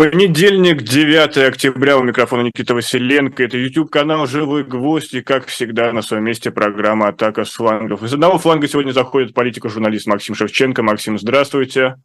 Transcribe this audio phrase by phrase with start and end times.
[0.00, 3.42] Понедельник, 9 октября, у микрофона Никита Василенко.
[3.42, 8.02] Это YouTube-канал «Живой гвоздь» и, как всегда, на своем месте программа «Атака с флангов».
[8.02, 10.82] Из одного фланга сегодня заходит политико-журналист Максим Шевченко.
[10.82, 11.96] Максим, здравствуйте.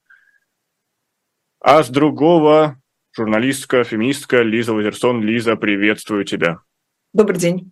[1.62, 2.82] А с другого
[3.16, 5.22] журналистка, феминистка Лиза Лазерсон.
[5.22, 6.60] Лиза, приветствую тебя.
[7.14, 7.72] Добрый день.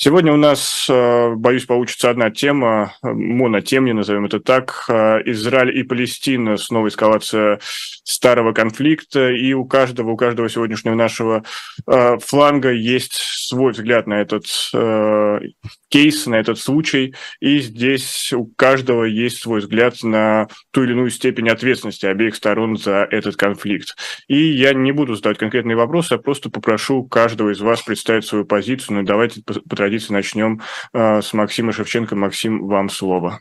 [0.00, 4.84] Сегодня у нас, э, боюсь, получится одна тема, монотемня, назовем это так.
[4.88, 7.58] Э, Израиль и Палестина, снова эскалация
[8.04, 11.42] старого конфликта, и у каждого, у каждого сегодняшнего нашего
[11.88, 14.46] э, фланга есть свой взгляд на этот
[15.88, 21.10] кейс, на этот случай, и здесь у каждого есть свой взгляд на ту или иную
[21.10, 23.96] степень ответственности обеих сторон за этот конфликт.
[24.28, 28.44] И я не буду задавать конкретные вопросы, а просто попрошу каждого из вас представить свою
[28.44, 30.60] позицию, ну давайте потратим традиции начнем
[30.92, 32.14] э, с Максима Шевченко.
[32.14, 33.40] Максим, вам слово.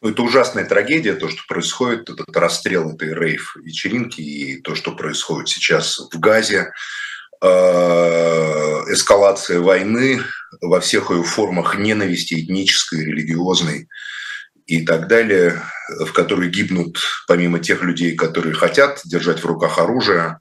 [0.00, 5.48] Ну, это ужасная трагедия, то, что происходит, этот расстрел этой рейв-вечеринки и то, что происходит
[5.48, 6.70] сейчас в Газе,
[7.42, 10.20] э, эскалация войны
[10.60, 13.88] во всех ее формах ненависти, этнической, религиозной
[14.66, 20.38] и так далее, в которой гибнут, помимо тех людей, которые хотят держать в руках оружие,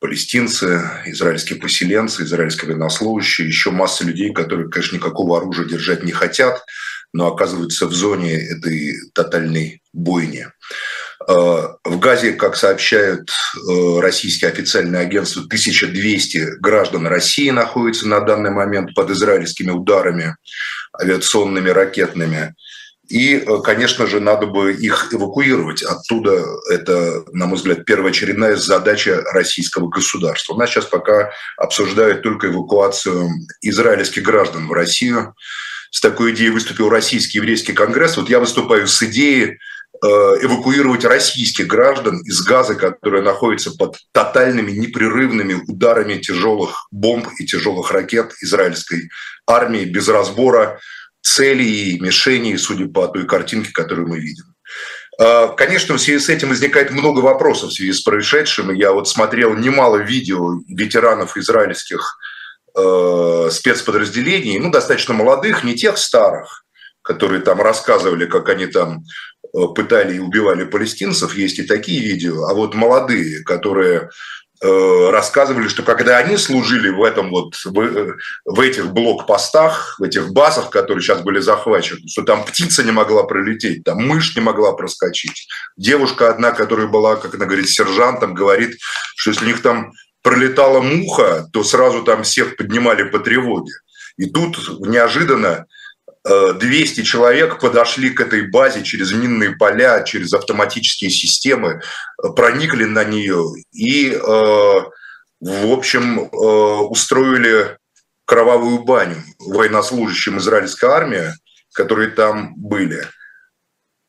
[0.00, 6.64] палестинцы, израильские поселенцы, израильские военнослужащие, еще масса людей, которые, конечно, никакого оружия держать не хотят,
[7.12, 10.48] но оказываются в зоне этой тотальной бойни.
[11.28, 11.32] Э,
[11.84, 18.94] в Газе, как сообщают э, российские официальные агентства, 1200 граждан России находятся на данный момент
[18.94, 20.36] под израильскими ударами
[21.00, 22.54] авиационными, ракетными.
[23.08, 26.44] И, э, конечно же, надо бы их эвакуировать оттуда.
[26.70, 30.54] Это, на мой взгляд, первоочередная задача российского государства.
[30.54, 33.28] У нас сейчас пока обсуждают только эвакуацию
[33.62, 35.34] израильских граждан в Россию.
[35.90, 38.16] С такой идеей выступил Российский еврейский конгресс.
[38.16, 39.58] Вот я выступаю с идеей
[40.02, 40.06] э,
[40.42, 47.92] эвакуировать российских граждан из Газа, которые находятся под тотальными непрерывными ударами тяжелых бомб и тяжелых
[47.92, 49.10] ракет израильской
[49.46, 50.80] армии без разбора
[51.26, 54.44] целей и мишеней, судя по той картинке, которую мы видим.
[55.18, 58.72] А, конечно, в связи с этим возникает много вопросов в связи с происшедшим.
[58.72, 62.16] Я вот смотрел немало видео ветеранов израильских
[62.76, 66.64] э, спецподразделений, ну, достаточно молодых, не тех старых,
[67.02, 69.02] которые там рассказывали, как они там
[69.52, 74.10] э, пытали и убивали палестинцев, есть и такие видео, а вот молодые, которые
[74.62, 80.70] рассказывали, что когда они служили в этом вот в, в этих блокпостах, в этих базах,
[80.70, 85.48] которые сейчас были захвачены, что там птица не могла пролететь, там мышь не могла проскочить.
[85.76, 88.78] Девушка одна, которая была, как она говорит, сержантом, говорит,
[89.16, 93.72] что если у них там пролетала муха, то сразу там всех поднимали по тревоге.
[94.16, 95.66] И тут неожиданно
[96.26, 101.80] 200 человек подошли к этой базе через минные поля, через автоматические системы,
[102.22, 107.78] э, проникли на нее и, э, в общем, э, устроили
[108.24, 111.32] кровавую баню военнослужащим израильской армии,
[111.72, 113.06] которые там были.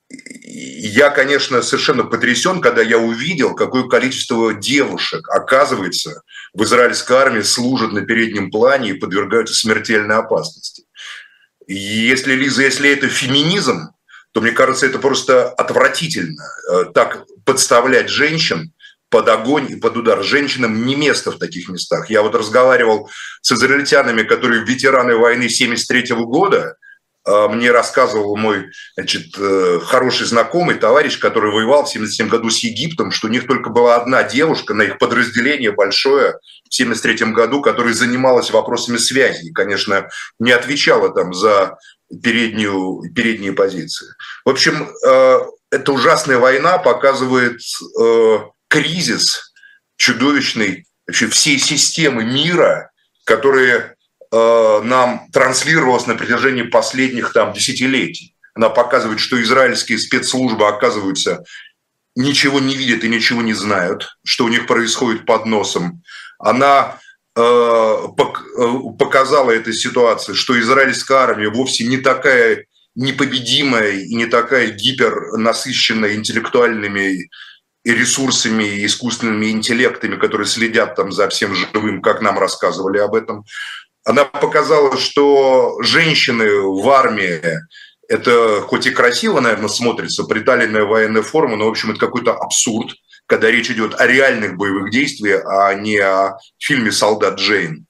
[0.10, 6.22] Я, конечно, совершенно потрясен, когда я увидел, какое количество девушек, оказывается,
[6.54, 10.87] в израильской армии служат на переднем плане и подвергаются смертельной опасности.
[11.68, 13.90] Если, Лиза, если это феминизм,
[14.32, 16.44] то мне кажется, это просто отвратительно.
[16.72, 18.72] Э, так подставлять женщин
[19.10, 20.24] под огонь и под удар.
[20.24, 22.10] Женщинам не место в таких местах.
[22.10, 23.10] Я вот разговаривал
[23.42, 26.76] с израильтянами, которые ветераны войны 73 года,
[27.28, 33.12] мне рассказывал мой значит, э, хороший знакомый, товарищ, который воевал в 77 году с Египтом,
[33.12, 36.40] что у них только была одна девушка на их подразделение большое
[36.70, 41.78] в 73 году, которая занималась вопросами связи и, конечно, не отвечала там за
[42.24, 44.08] переднюю, передние позиции.
[44.46, 45.40] В общем, э,
[45.72, 47.60] эта ужасная война показывает
[48.00, 48.38] э,
[48.70, 49.54] кризис
[49.98, 52.92] чудовищный вообще всей системы мира,
[53.26, 53.97] которые
[54.32, 58.36] Э, нам транслировалась на протяжении последних там десятилетий.
[58.54, 61.44] Она показывает, что израильские спецслужбы, оказываются,
[62.16, 66.01] ничего не видят и ничего не знают, что у них происходит под носом.
[66.40, 67.00] Она
[67.36, 68.68] э, э
[69.00, 72.66] показала этой ситуации, что израильская армия вовсе не такая
[72.96, 77.30] непобедимая и не такая гипернасыщенная интеллектуальными
[77.86, 83.46] ресурсами, и искусственными интеллектами, которые следят там за всем живым, как нам рассказывали об этом,
[84.07, 87.42] она показала, что женщины в армии
[88.07, 92.95] это хоть и красиво, наверное, смотрится, приталенная военная форма, но, в общем, это какой-то абсурд,
[93.25, 97.86] когда речь идет о реальных боевых действиях, а не о фильме «Солдат Джейн».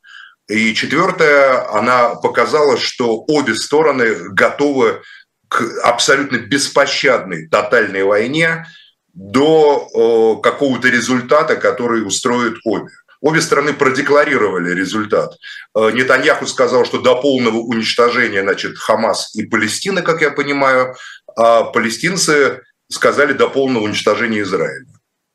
[0.50, 5.04] И четвертое, она показала, что обе стороны готовы
[5.50, 8.66] к абсолютно беспощадной тотальной войне,
[9.14, 12.92] до какого-то результата, который устроит обе.
[13.22, 15.38] Обе стороны продекларировали результат.
[15.76, 20.96] Нетаньяху сказал, что до полного уничтожения значит, Хамас и Палестина, как я понимаю,
[21.36, 24.86] а палестинцы сказали до полного уничтожения Израиля.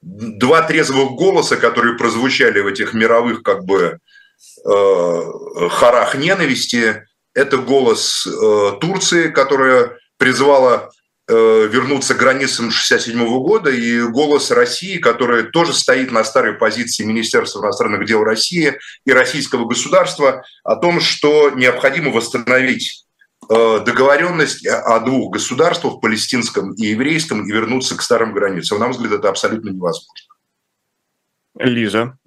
[0.00, 3.98] Два трезвых голоса, которые прозвучали в этих мировых как бы
[4.64, 5.22] э,
[5.70, 11.01] хорах ненависти, это голос э, Турции, которая призвала э,
[11.32, 17.60] вернуться к границам 1967 года, и голос России, которая тоже стоит на старой позиции Министерства
[17.60, 23.02] иностранных дел России и российского государства о том, что необходимо восстановить
[23.50, 28.78] Э, договоренность о двух государствах, палестинском и еврейском, и вернуться к старым границам.
[28.78, 30.14] На мой взгляд, это абсолютно невозможно.
[31.58, 32.18] Лиза,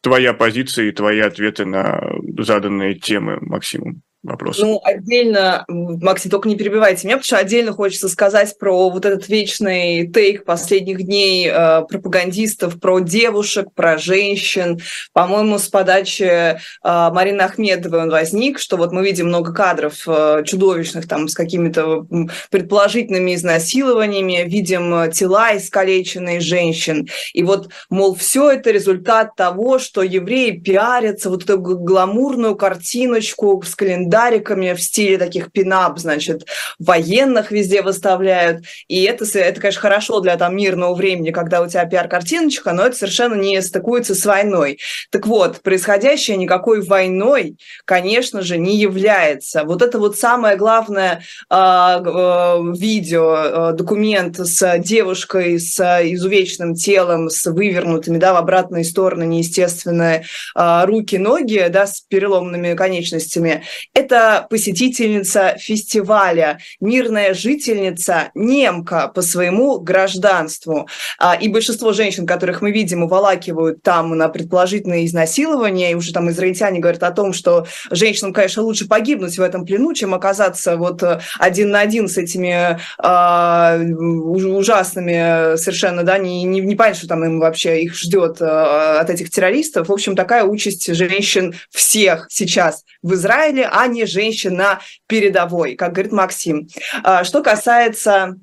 [0.00, 2.00] твоя позиция и твои ответы на
[2.38, 4.58] заданные темы Максимум вопрос.
[4.58, 9.28] Ну, отдельно, Максим, только не перебивайте меня, потому что отдельно хочется сказать про вот этот
[9.28, 14.80] вечный тейк последних дней э, пропагандистов, про девушек, про женщин.
[15.12, 20.42] По-моему, с подачи э, Марины Ахмедовой он возник, что вот мы видим много кадров э,
[20.44, 22.06] чудовищных там с какими-то
[22.50, 27.08] предположительными изнасилованиями, видим тела искалеченные женщин.
[27.34, 33.74] И вот, мол, все это результат того, что евреи пиарятся, вот эту гламурную картиночку с
[33.74, 36.46] календарем календариками в стиле таких пинап, значит,
[36.78, 38.64] военных везде выставляют.
[38.88, 42.96] И это, это, конечно, хорошо для там мирного времени, когда у тебя пиар-картиночка, но это
[42.96, 44.78] совершенно не стыкуется с войной.
[45.10, 49.64] Так вот, происходящее никакой войной, конечно же, не является.
[49.64, 57.30] Вот это вот самое главное э, э, видео, э, документ с девушкой с изувеченным телом,
[57.30, 60.24] с вывернутыми, да, в обратные стороны неестественные
[60.56, 63.64] э, руки, ноги, да, с переломными конечностями.
[63.98, 70.88] Это посетительница фестиваля, мирная жительница, немка по своему гражданству.
[71.18, 76.30] А, и большинство женщин, которых мы видим, уволакивают там на предположительное изнасилование, и уже там
[76.30, 81.02] израильтяне говорят о том, что женщинам, конечно, лучше погибнуть в этом плену, чем оказаться вот
[81.02, 87.08] э, один на один с этими а, ужасными совершенно, да, не, не, не понятно, что
[87.08, 89.88] там им вообще их ждет а, от этих террористов.
[89.88, 95.92] В общем, такая участь женщин всех сейчас в Израиле, а не женщин на передовой, как
[95.92, 96.68] говорит Максим.
[97.02, 98.36] А, что касается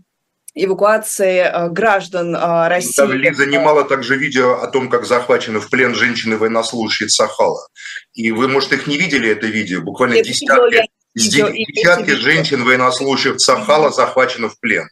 [0.56, 2.95] эвакуации а, граждан а, России.
[2.95, 7.68] Там Лиза немало также видео о том, как захвачены в плен женщины военнослужащие Сахала.
[8.13, 9.81] И вы, может, их не видели, это видео?
[9.81, 14.88] Буквально Нет, десятки, видео, десятки женщин военнослужащих Сахала захвачены в плен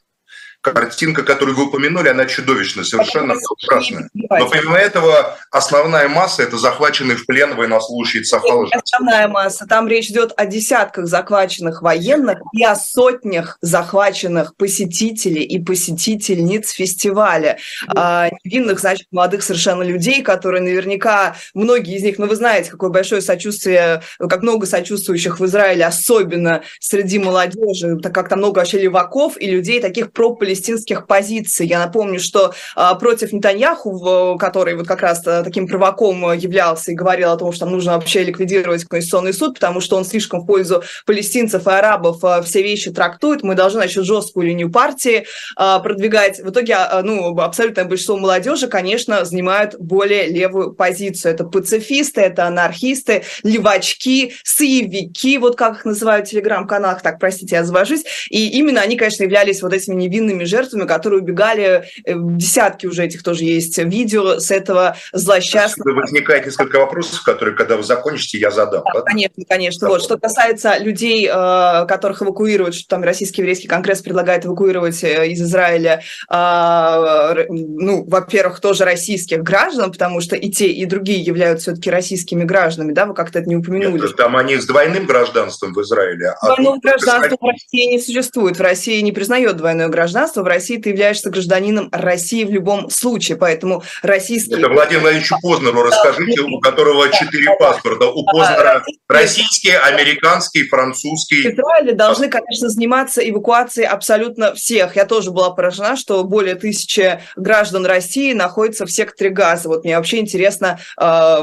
[0.71, 4.09] картинка, которую вы упомянули, она чудовищная, совершенно ужасная.
[4.13, 8.67] Но помимо этого, основная масса– это захваченные в плен военнослужащие Цахала.
[8.71, 9.65] Основная масса.
[9.67, 17.57] Там речь идет о десятках захваченных военных и о сотнях захваченных посетителей и посетительниц фестиваля.
[17.87, 22.89] А, невинных, значит, молодых совершенно людей, которые наверняка, многие из них, ну вы знаете, какое
[22.89, 28.79] большое сочувствие, как много сочувствующих в Израиле, особенно среди молодежи, так как там много вообще
[28.79, 31.65] леваков и людей таких пропали палестинских позиций.
[31.65, 36.95] Я напомню, что а, против Нетаньяху, который вот как раз а, таким провоком являлся и
[36.95, 40.83] говорил о том, что нужно вообще ликвидировать Конституционный суд, потому что он слишком в пользу
[41.07, 46.39] палестинцев и арабов а, все вещи трактует, мы должны, значит, жесткую линию партии продвигать.
[46.39, 51.33] В итоге, ну, абсолютное большинство молодежи, конечно, занимают более левую позицию.
[51.33, 57.63] Это пацифисты, это анархисты, левачки, сыевики, вот как их называют в телеграм-каналах, так, простите, я
[57.63, 58.03] завожусь.
[58.29, 63.05] И именно они, конечно, являлись вот этими невинными невинными жертвами, которые убегали, э, десятки уже
[63.05, 66.01] этих тоже есть видео с этого злосчастного.
[66.01, 68.83] Возникает несколько вопросов, которые, когда вы закончите, я задам.
[68.93, 69.87] Да, конечно, конечно.
[69.87, 70.03] Вот.
[70.03, 75.41] Что касается людей, э, которых эвакуируют, что там Российский еврейский конгресс предлагает эвакуировать э, из
[75.41, 82.43] Израиля, ну, во-первых, тоже российских граждан, потому что и те, и другие являются все-таки российскими
[82.43, 84.01] гражданами, да, вы как-то это не упомянули.
[84.01, 86.33] Нет, там они с двойным гражданством в Израиле.
[86.41, 88.57] А Двойного гражданства в России не существует.
[88.57, 92.89] В России не признает двойное гражданство гражданство, в России ты являешься гражданином России в любом
[92.89, 93.37] случае.
[93.37, 94.55] Поэтому российский...
[94.55, 98.07] Это Владимир Владимировичу Познеру расскажите, у которого четыре паспорта.
[98.07, 101.43] У Познера российский, американский, французский.
[101.43, 104.95] В Израиле должны, конечно, заниматься эвакуацией абсолютно всех.
[104.95, 109.69] Я тоже была поражена, что более тысячи граждан России находятся в секторе газа.
[109.69, 111.37] Вот мне вообще интересно, э,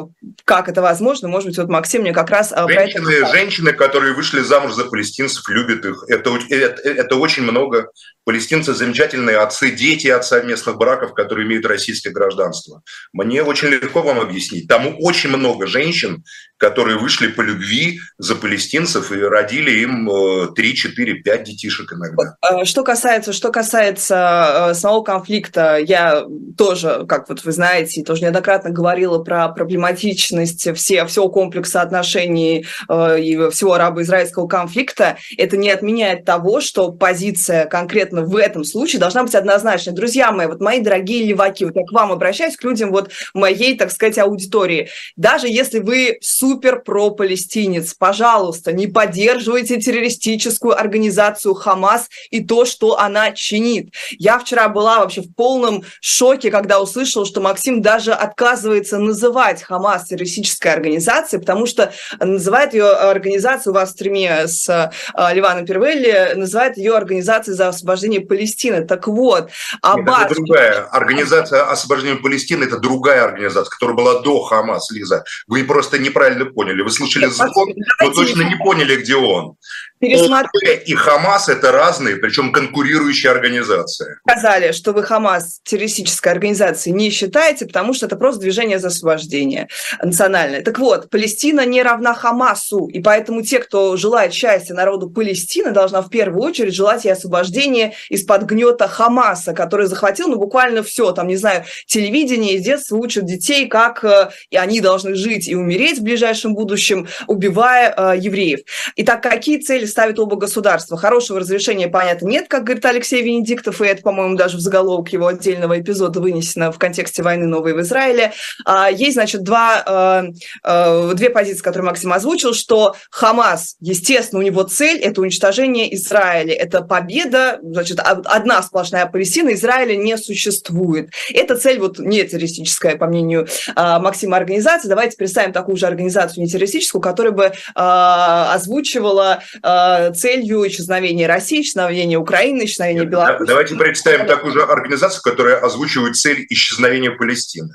[0.45, 1.29] как это возможно.
[1.29, 2.53] Может быть, вот Максим мне как раз...
[2.53, 3.27] Э, женщины, это...
[3.33, 6.05] женщины, которые вышли замуж за палестинцев, любят их.
[6.09, 7.91] Это, это, это очень много.
[8.25, 12.83] Палестинцы замечательные отцы, дети от совместных браков, которые имеют российское гражданство.
[13.13, 14.67] Мне очень легко вам объяснить.
[14.67, 16.25] Там очень много женщин,
[16.61, 22.37] которые вышли по любви за палестинцев и родили им 3, 4, 5 детишек иногда.
[22.43, 26.23] Э, что касается, что касается э, самого конфликта, я
[26.59, 33.21] тоже, как вот вы знаете, тоже неоднократно говорила про проблематичность все, всего комплекса отношений э,
[33.21, 35.17] и всего арабо-израильского конфликта.
[35.39, 39.95] Это не отменяет того, что позиция конкретно в этом случае должна быть однозначной.
[39.95, 43.79] Друзья мои, вот мои дорогие леваки, вот я к вам обращаюсь, к людям вот моей,
[43.79, 44.91] так сказать, аудитории.
[45.17, 46.19] Даже если вы
[46.51, 47.95] супер про-палестинец.
[47.95, 53.95] Пожалуйста, не поддерживайте террористическую организацию Хамас и то, что она чинит.
[54.19, 60.07] Я вчера была вообще в полном шоке, когда услышала, что Максим даже отказывается называть Хамас
[60.07, 64.91] террористической организацией, потому что называет ее организацию у вас в стриме с э,
[65.33, 68.85] Ливаном Первелли, называет ее организацией за освобождение Палестины.
[68.85, 69.51] Так вот,
[69.83, 70.23] Аббас...
[70.23, 70.85] Нет, это другая.
[70.87, 75.23] Организация освобождения Палестины– это другая организация, которая была до Хамас, Лиза.
[75.47, 76.83] Вы просто неправильно неправильно поняли.
[76.83, 77.69] Вы слушали закон,
[78.01, 79.57] но точно не поняли, где он.
[80.01, 80.89] Пересмотреть.
[80.89, 84.17] И Хамас– это разные, причем конкурирующие организации.
[84.27, 89.69] Сказали, что вы Хамас террористической организацией не считаете, потому что это просто движение за освобождение
[90.03, 90.63] национальное.
[90.63, 96.01] Так вот, Палестина не равна Хамасу, и поэтому те, кто желает счастья народу Палестины, должна
[96.01, 101.29] в первую очередь желать и освобождения из-под гнета Хамаса, который захватил, ну, буквально все, там,
[101.29, 105.99] не знаю, телевидение из детства учат детей, как э, и они должны жить и умереть
[105.99, 108.61] в ближайшем будущем, убивая э, евреев.
[108.97, 110.97] Итак, какие цели ставят оба государства.
[110.97, 115.27] Хорошего разрешения, понятно, нет, как говорит Алексей Венедиктов, и это, по-моему, даже в заголовок его
[115.27, 118.33] отдельного эпизода вынесено в контексте войны новой в Израиле.
[118.65, 120.25] А, есть, значит, два, а,
[120.63, 126.55] а, две позиции, которые Максим озвучил, что Хамас, естественно, у него цель– это уничтожение Израиля,
[126.55, 131.11] это победа, значит, одна сплошная Палестина, Израиля не существует.
[131.33, 134.89] Эта цель вот не террористическая, по мнению Максима, организация.
[134.89, 142.19] Давайте представим такую же организацию не террористическую, которая бы озвучивала Э, целью исчезновения России, исчезновения
[142.19, 143.49] Украины, исчезновения Беларуси.
[143.49, 147.75] Давайте представим такую же организацию, которая озвучивает цель исчезновения Палестины.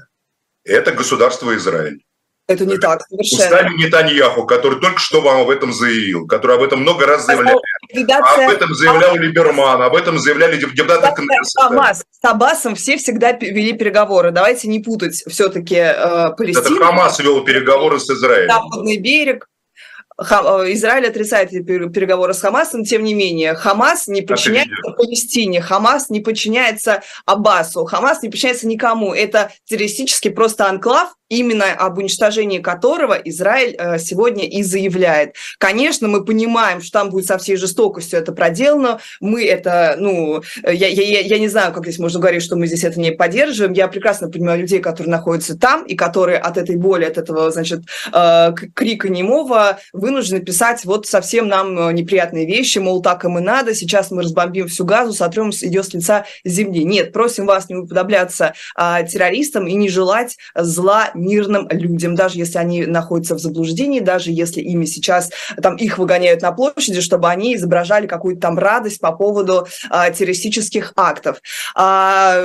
[0.64, 2.04] Это государство Израиль.
[2.48, 3.44] Это не так, совершенно.
[3.44, 7.60] Устами Нетаньяху, который только что вам об этом заявил, который об этом много раз заявлял.
[7.90, 8.46] Ликвидация...
[8.46, 11.62] Об этом заявлял Либерман, об этом заявляли депутаты Конгресса.
[11.62, 12.04] Хамас.
[12.12, 14.32] С Аббасом все всегда вели переговоры.
[14.32, 16.76] Давайте не путать все-таки э, Палестину.
[16.78, 18.52] Это Хамас вел переговоры с Израилем.
[18.52, 19.48] Западный берег,
[20.18, 27.04] Израиль отрицает переговоры с Хамасом, тем не менее, Хамас не подчиняется Палестине, Хамас не подчиняется
[27.26, 29.14] Аббасу, Хамас не подчиняется никому.
[29.14, 35.36] Это террористический просто анклав, именно об уничтожении которого Израиль э, сегодня и заявляет.
[35.58, 39.00] Конечно, мы понимаем, что там будет со всей жестокостью это проделано.
[39.20, 42.84] Мы это, ну, я, я, я не знаю, как здесь можно говорить, что мы здесь
[42.84, 43.74] это не поддерживаем.
[43.74, 47.82] Я прекрасно понимаю людей, которые находятся там и которые от этой боли, от этого, значит,
[48.14, 53.42] э, крика немого вынуждены писать вот совсем нам э, неприятные вещи, мол, так им и
[53.42, 56.84] надо, сейчас мы разбомбим всю газу, сотрем ее с лица земли.
[56.84, 62.86] Нет, просим вас не уподобляться террористам и не желать зла мирным людям, даже если они
[62.86, 65.32] находятся в заблуждении, даже если ими сейчас
[65.62, 70.94] там их выгоняют на площади, чтобы они изображали какую-то там радость по поводу а, террористических
[70.96, 71.42] актов.
[71.76, 72.44] А,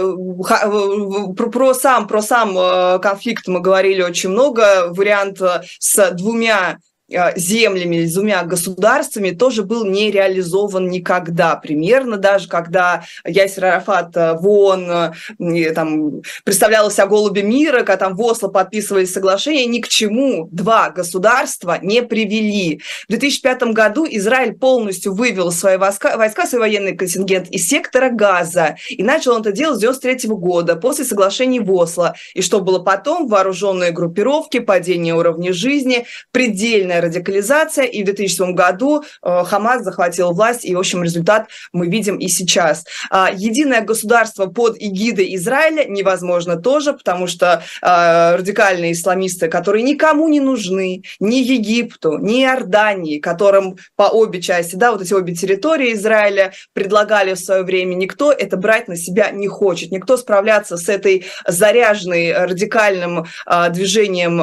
[1.36, 4.88] про, про сам про сам э, конфликт мы говорили очень много.
[4.90, 6.89] Вариант э, с двумя Э,
[7.36, 11.56] землями, с двумя государствами тоже был не реализован никогда.
[11.56, 17.96] Примерно даже когда Ясер Арафат э, в ООН э, там, представлял себя голуби мира, когда
[17.96, 22.80] там в Осло подписывались соглашения, ни к чему два государства не привели.
[23.08, 28.76] В 2005 году Израиль полностью вывел свои войска, войска свой военный контингент из сектора Газа.
[28.88, 32.14] И начал он это делать с 1993 года, после соглашений в Осло.
[32.34, 33.28] И что было потом?
[33.28, 40.64] Вооруженные группировки, падение уровня жизни, предельная радикализация, и в 2007 году э, Хамас захватил власть,
[40.64, 42.84] и, в общем, результат мы видим и сейчас.
[43.10, 50.28] А, единое государство под эгидой Израиля невозможно тоже, потому что э, радикальные исламисты, которые никому
[50.28, 55.94] не нужны, ни Египту, ни Иордании, которым по обе части, да, вот эти обе территории
[55.94, 60.88] Израиля предлагали в свое время, никто это брать на себя не хочет, никто справляться с
[60.88, 64.40] этой заряженной радикальным э, движением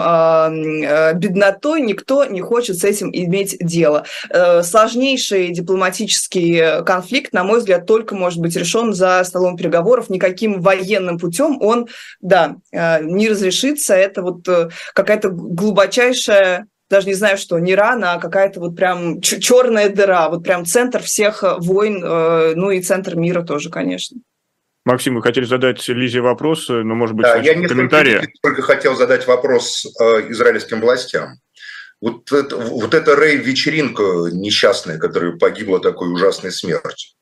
[1.18, 4.06] беднотой никто не хочет с этим иметь дело.
[4.30, 10.10] Э, сложнейший дипломатический конфликт, на мой взгляд, только может быть решен за столом переговоров.
[10.10, 11.88] Никаким военным путем он,
[12.22, 13.94] да, э, не разрешится.
[13.94, 19.20] Это вот э, какая-то глубочайшая даже не знаю что, не рана, а какая-то вот прям
[19.20, 24.22] черная дыра, вот прям центр всех войн, ну и центр мира тоже, конечно.
[24.86, 28.32] Максим, вы хотели задать Лизе вопрос, но, может быть, да, я комментарии?
[28.42, 29.86] только хотел задать вопрос
[30.30, 31.42] израильским властям.
[32.00, 37.18] Вот это, вот эта рейв-вечеринка несчастная, которая погибла такой ужасной смертью,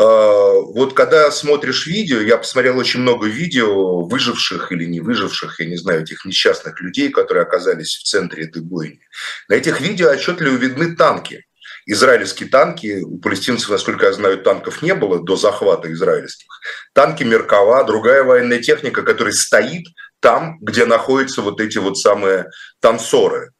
[0.00, 5.66] а, вот когда смотришь видео, я посмотрел очень много видео выживших или не выживших, я
[5.66, 9.00] не знаю, этих несчастных людей, которые оказались в центре этой бойни.
[9.48, 11.44] На этих видео отчетливо видны танки.
[11.84, 16.48] Израильские танки, у палестинцев, насколько я знаю, танков не было до захвата израильских.
[16.94, 19.86] Танки Меркава, другая военная техника, которая стоит
[20.20, 22.46] там, где находятся вот эти вот самые
[22.80, 23.52] танцоры.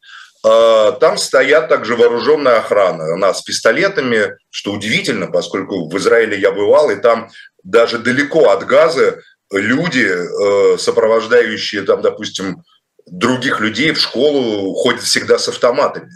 [0.43, 3.13] А, там стоят также вооруженная охрана.
[3.13, 7.29] Она с пистолетами, что удивительно, поскольку в Израиле я бывал, и там
[7.63, 9.21] даже далеко от газа
[9.51, 12.63] люди, э, сопровождающие там, допустим,
[13.05, 16.11] других людей в школу, ходят всегда с автоматами.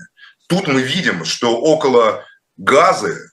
[0.47, 2.23] Тут мы видим, что около
[2.57, 3.31] газы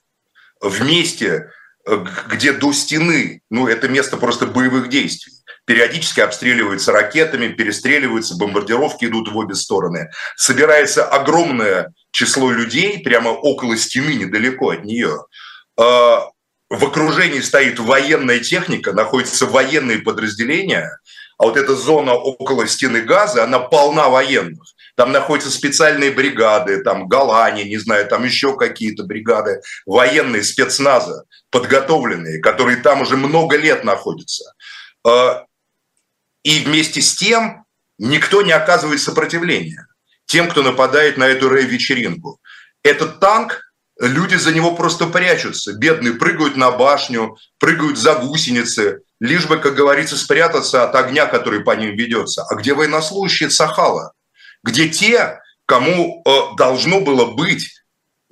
[0.61, 1.51] вместе,
[1.87, 5.33] э, где до стены, ну, это место просто боевых действий,
[5.65, 10.09] периодически обстреливаются ракетами, перестреливаются, бомбардировки идут в обе стороны.
[10.35, 15.25] Собирается огромное число людей прямо около стены, недалеко от нее.
[15.79, 16.29] А,
[16.69, 20.99] в окружении стоит военная техника, находятся военные подразделения,
[21.37, 24.63] а вот эта зона около стены газа, она полна военных.
[24.95, 32.39] Там находятся специальные бригады, там Голани, не знаю, там еще какие-то бригады, военные спецназа, подготовленные,
[32.39, 34.53] которые там уже много лет находятся.
[36.43, 37.65] И вместе с тем
[37.97, 39.87] никто не оказывает сопротивления
[40.25, 42.39] тем, кто нападает на эту рейв-вечеринку.
[42.83, 43.61] Этот танк,
[43.99, 45.73] люди за него просто прячутся.
[45.73, 51.61] Бедные прыгают на башню, прыгают за гусеницы, лишь бы, как говорится, спрятаться от огня, который
[51.61, 52.43] по ним ведется.
[52.49, 54.13] А где военнослужащие Сахала?
[54.63, 57.82] Где те, кому э, должно было быть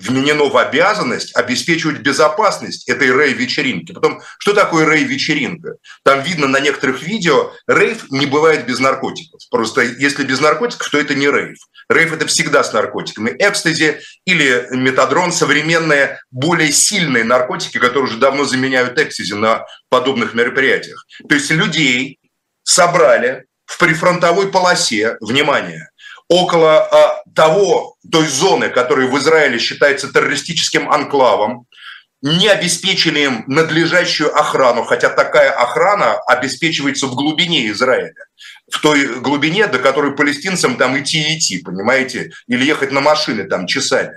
[0.02, 3.94] вменено в обязанность обеспечивать безопасность этой рейв-вечеринки.
[3.94, 5.76] Потом, что такое рейв-вечеринка?
[6.04, 9.40] Там видно на некоторых видео, рейв не бывает без наркотиков.
[9.50, 11.58] Просто если без наркотиков, то это не рейв.
[11.90, 13.36] Рейв– это всегда с наркотиками.
[13.38, 21.06] Экстази или метадрон– современные, более сильные наркотики, которые уже давно заменяют экстази на подобных мероприятиях.
[21.28, 22.20] То есть людей
[22.64, 25.90] собрали в прифронтовой полосе, внимание,
[26.32, 31.66] около а, того, той зоны, которая в Израиле считается террористическим анклавом,
[32.22, 38.14] не обеспечили им надлежащую охрану, хотя такая охрана обеспечивается в глубине Израиля,
[38.72, 43.68] в той глубине, до которой палестинцам там идти идти, понимаете, или ехать на машины там
[43.68, 44.14] часами.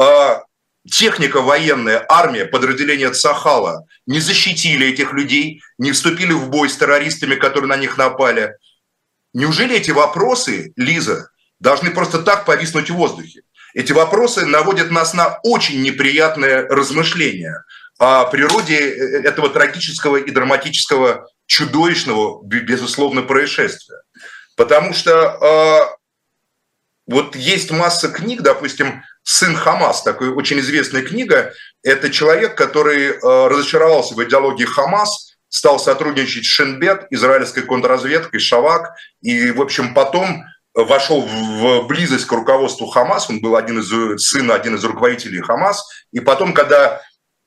[0.00, 0.42] А
[0.88, 7.34] техника военная, армия, подразделения Цахала не защитили этих людей, не вступили в бой с террористами,
[7.34, 8.52] которые на них напали.
[9.32, 13.42] Неужели эти вопросы, Лиза, должны просто так повиснуть в воздухе.
[13.74, 17.64] Эти вопросы наводят нас на очень неприятное размышление
[17.98, 24.02] о природе э, этого трагического и драматического, чудовищного, безусловно, происшествия.
[24.56, 25.98] Потому что э,
[27.06, 31.52] вот есть масса книг, допустим, «Сын Хамас», такая очень известная книга.
[31.82, 38.94] Это человек, который э, разочаровался в идеологии Хамас, стал сотрудничать с Шинбет, израильской контрразведкой, Шавак,
[39.22, 40.44] и, в общем, потом
[40.84, 45.84] вошел в близость к руководству Хамас, он был один из, сын, один из руководителей Хамас,
[46.12, 47.00] и потом, когда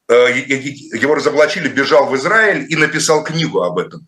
[0.10, 4.08] э, его разоблачили, бежал в Израиль и написал книгу об этом.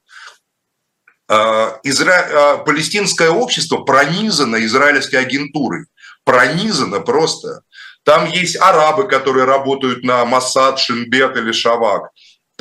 [1.29, 2.57] Э, изра...
[2.59, 5.85] Э, палестинское общество пронизано израильской агентурой,
[6.25, 7.61] пронизано просто.
[8.03, 12.09] Там есть арабы, которые работают на Масад, Шинбет или Шавак.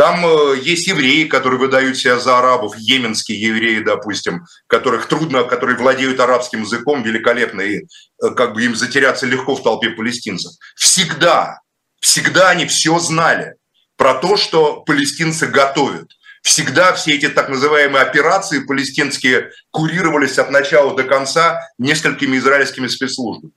[0.02, 5.78] Там э, есть евреи, которые выдают себя за арабов, йеменские евреи, допустим, которых трудно, которые
[5.78, 10.54] владеют арабским языком великолепно, и э, как бы им затеряться легко в толпе палестинцев.
[10.74, 11.60] Всегда,
[12.00, 13.54] всегда они все знали
[13.96, 16.10] про то, что палестинцы готовят.
[16.42, 23.52] Всегда все эти так называемые операции палестинские курировались от начала до конца несколькими израильскими спецслужбами.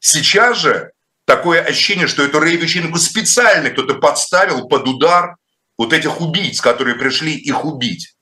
[0.00, 0.90] Сейчас же
[1.24, 5.36] такое ощущение, что эту рейвичинку специально кто-то подставил под удар,
[5.78, 8.16] вот этих убийц, которые пришли их убить.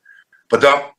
[0.49, 0.95] Потому,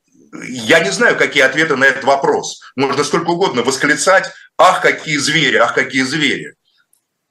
[0.48, 2.60] я не знаю, какие ответы на этот вопрос.
[2.76, 6.54] Можно сколько угодно восклицать, ах, какие звери, ах, какие звери.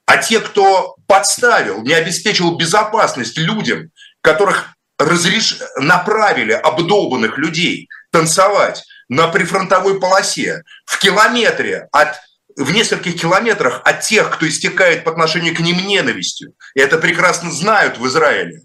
[0.05, 3.89] А те, кто подставил, не обеспечил безопасность людям,
[4.21, 5.57] которых разреш...
[5.77, 12.15] направили обдолбанных людей танцевать на прифронтовой полосе в километре от
[12.57, 16.53] в нескольких километрах от тех, кто истекает по отношению к ним ненавистью.
[16.73, 18.61] И это прекрасно знают в Израиле.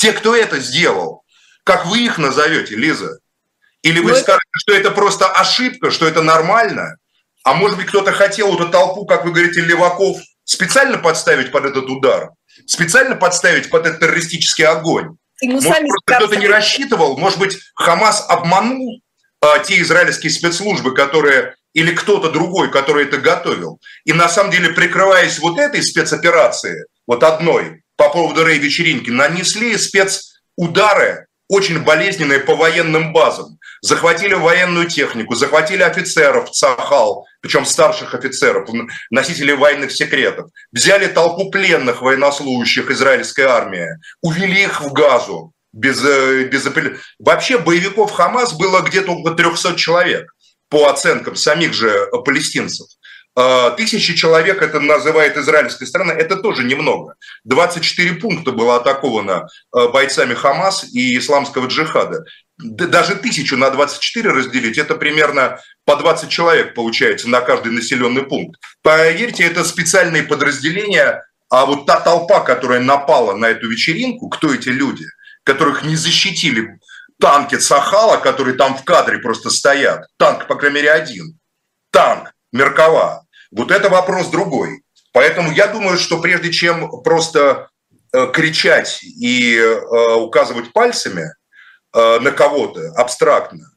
[0.00, 1.24] Те, кто это сделал,
[1.62, 3.18] как вы их назовете, Лиза?
[3.82, 6.96] Или вы ну, скажете, что это просто ошибка, что это нормально?
[7.44, 11.90] А может быть, кто-то хотел эту толпу, как вы говорите, леваков специально подставить под этот
[11.90, 12.30] удар?
[12.64, 15.18] Специально подставить под этот террористический огонь?
[15.42, 15.74] Может,
[16.06, 17.18] кто-то не рассчитывал?
[17.18, 19.02] Может быть, Хамас обманул
[19.42, 23.78] а, те израильские спецслужбы, которые или кто-то другой, который это готовил.
[24.06, 31.26] И на самом деле, прикрываясь вот этой спецоперацией, вот одной, по поводу рей-вечеринки, нанесли спецудары
[31.48, 33.58] очень болезненные по военным базам.
[33.82, 38.70] Захватили военную технику, захватили офицеров Цахал, причем старших офицеров,
[39.10, 40.48] носителей военных секретов.
[40.72, 43.88] Взяли толпу пленных военнослужащих израильской армии,
[44.22, 45.52] увели их в Газу.
[45.74, 46.66] Без, э, без...
[47.18, 50.32] Вообще боевиков Хамас было где-то около 300 человек
[50.70, 52.86] по оценкам самих же палестинцев.
[53.36, 57.14] А, тысячи человек, это называет израильская страна, это тоже немного.
[57.44, 62.24] 24 пункта было атаковано а, бойцами Хамас и исламского джихада.
[62.58, 68.60] Даже тысячу на 24 разделить, это примерно по 20 человек получается на каждый населенный пункт.
[68.82, 74.68] Поверьте, это специальные подразделения, а вот та толпа, которая напала на эту вечеринку, кто эти
[74.68, 75.06] люди,
[75.44, 76.78] которых не защитили
[77.20, 81.38] танки Сахала, которые там в кадре просто стоят, танк, по крайней мере, один,
[81.92, 83.26] танк, Меркова.
[83.50, 84.82] Вот это вопрос другой.
[85.12, 87.68] Поэтому я думаю, что прежде чем просто
[88.12, 91.32] э, кричать и э, указывать пальцами
[91.92, 93.72] э, на кого-то абстрактно,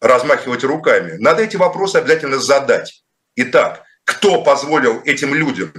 [0.00, 3.02] размахивать руками, надо эти вопросы обязательно задать.
[3.36, 5.72] Итак, кто позволил этим людям,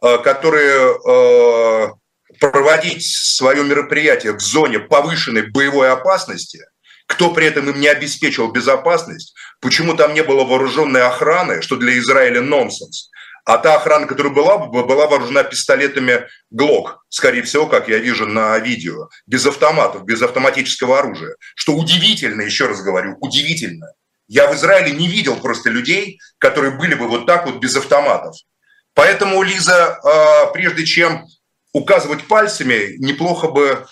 [0.00, 0.96] которые
[2.40, 6.64] проводить свое мероприятие в зоне повышенной боевой опасности,
[7.08, 11.98] кто при этом им не обеспечил безопасность, почему там не было вооруженной охраны, что для
[11.98, 13.10] Израиля нонсенс,
[13.44, 18.58] а та охрана, которая была, была вооружена пистолетами ГЛОК, скорее всего, как я вижу на
[18.58, 21.34] видео, без автоматов, без автоматического оружия.
[21.56, 23.86] Что удивительно, еще раз говорю, удивительно.
[24.28, 28.36] Я в Израиле не видел просто людей, которые были бы вот так вот без автоматов.
[28.92, 31.24] Поэтому, Лиза, а, прежде чем
[31.72, 33.86] указывать пальцами, неплохо бы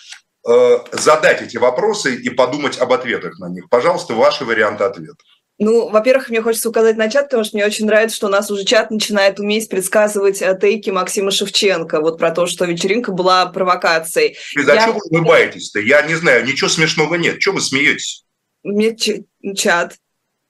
[0.92, 3.68] задать эти вопросы и подумать об ответах на них.
[3.68, 5.18] Пожалуйста, ваши варианты ответов.
[5.58, 8.50] Ну, во-первых, мне хочется указать на чат, потому что мне очень нравится, что у нас
[8.50, 13.46] уже чат начинает уметь предсказывать э, тейки Максима Шевченко, вот про то, что вечеринка была
[13.46, 14.36] провокацией.
[14.54, 14.78] Лиза, Я...
[14.78, 15.80] а что вы улыбаетесь-то?
[15.80, 17.38] Я не знаю, ничего смешного нет.
[17.38, 18.24] Чего вы смеетесь?
[18.64, 19.24] Мне ч...
[19.54, 19.96] чат.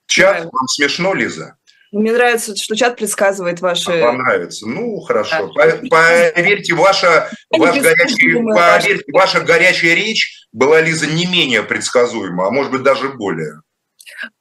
[0.08, 0.44] Чат?
[0.44, 1.56] Вам смешно, Лиза?
[1.96, 3.90] Мне нравится, что чат предсказывает ваши...
[3.90, 4.68] А вам нравится.
[4.68, 5.50] Ну, хорошо.
[5.56, 5.78] Да.
[5.88, 12.70] Поверьте, ваша, ваш горячий, поверьте, ваша горячая речь была, Лиза, не менее предсказуема, а может
[12.70, 13.62] быть даже более.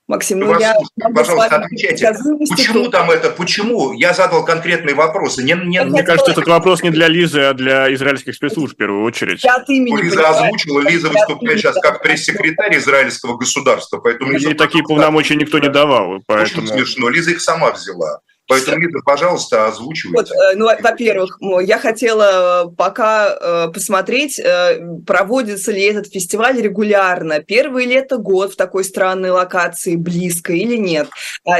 [0.07, 0.75] Максим, ну я...
[1.13, 2.13] Пожалуйста, отвечайте.
[2.49, 3.31] Почему там это?
[3.31, 3.91] Почему?
[3.93, 5.43] Я задал конкретные вопросы.
[5.43, 9.03] Не, не, Мне кажется, этот вопрос не для Лизы, а для израильских спецслужб в первую
[9.03, 9.43] очередь.
[9.43, 10.43] Я от имени Лиза понимаю.
[10.43, 13.97] озвучила, Лиза выступает сейчас как пресс-секретарь израильского государства.
[13.97, 16.19] Поэтому Лиза, И такие полномочия никто не давал.
[16.27, 16.65] Поэтому...
[16.65, 17.09] Очень смешно.
[17.09, 18.19] Лиза их сама взяла.
[18.47, 20.17] Поэтому, Лида, пожалуйста, озвучивайте.
[20.17, 24.39] Вот, э, ну, во-первых, я хотела э, пока э, посмотреть,
[25.05, 27.39] проводится ли этот фестиваль регулярно.
[27.39, 31.09] Первый ли это год в такой странной локации, близко или нет.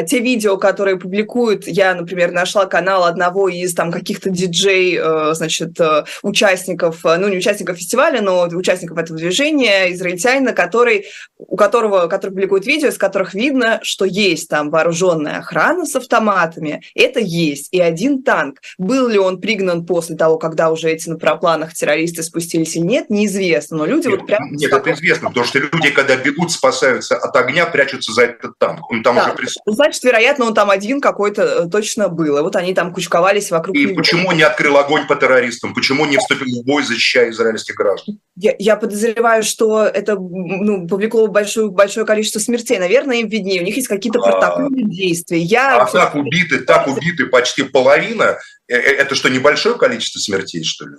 [0.08, 5.00] Те видео, которые публикуют, я, например, нашла канал одного из там каких-то диджей,
[5.34, 5.78] значит,
[6.21, 11.06] участников, ну, не участников фестиваля, но участников этого движения, израильтянина, который,
[11.38, 16.75] у которого, который публикует видео, из которых видно, что есть там вооруженная охрана с автоматами,
[16.94, 17.70] это есть.
[17.72, 18.60] И один танк.
[18.78, 23.10] Был ли он пригнан после того, когда уже эти на пропланах террористы спустились или нет,
[23.10, 23.78] неизвестно.
[23.78, 24.52] Но люди нет, вот прям...
[24.52, 28.90] Нет, это известно, потому что люди, когда бегут, спасаются от огня, прячутся за этот танк.
[28.92, 29.26] Он там да.
[29.26, 29.76] уже присутствует.
[29.76, 32.38] Значит, вероятно, он там один какой-то э, точно был.
[32.38, 33.96] И вот они там кучковались вокруг И него.
[33.96, 35.74] почему не открыл огонь по террористам?
[35.74, 38.20] Почему не вступил в бой, защищая израильских граждан?
[38.36, 42.80] Я, я подозреваю, что это ну, повлекло большое, большое количество смертей.
[42.80, 43.62] Наверное, им виднее.
[43.62, 44.32] У них есть какие-то а.
[44.32, 45.40] протоколы действий.
[45.40, 45.82] Я...
[45.82, 48.38] А так убиты, так убиты почти половина.
[48.67, 50.95] Э, э, это что, небольшое количество смертей, что ли?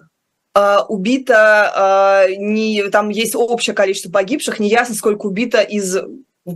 [0.56, 5.98] Uh, убито, uh, не, там есть общее количество погибших, неясно, сколько убито из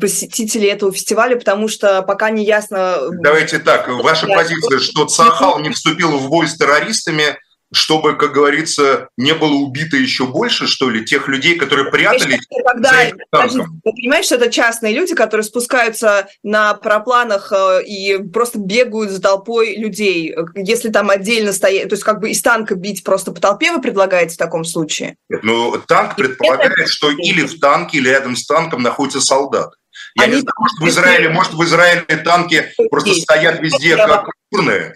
[0.00, 2.96] посетителей этого фестиваля, потому что пока не ясно...
[3.22, 7.36] Давайте так, ваша позиция, что Цахал не вступил в бой с террористами,
[7.72, 12.90] чтобы, как говорится, не было убито еще больше, что ли, тех людей, которые прятались когда,
[12.90, 18.58] за этим Вы понимаете, что это частные люди, которые спускаются на пропланах э, и просто
[18.58, 20.34] бегают за толпой людей.
[20.54, 23.80] Если там отдельно стоять, то есть как бы из танка бить просто по толпе вы
[23.80, 25.16] предлагаете в таком случае?
[25.28, 29.74] Ну, танк предполагает, что или в танке, или рядом с танком находится солдат.
[30.16, 30.34] Я Они...
[30.34, 34.30] не знаю, может в Израиле, может в Израиле танки просто стоят везде, как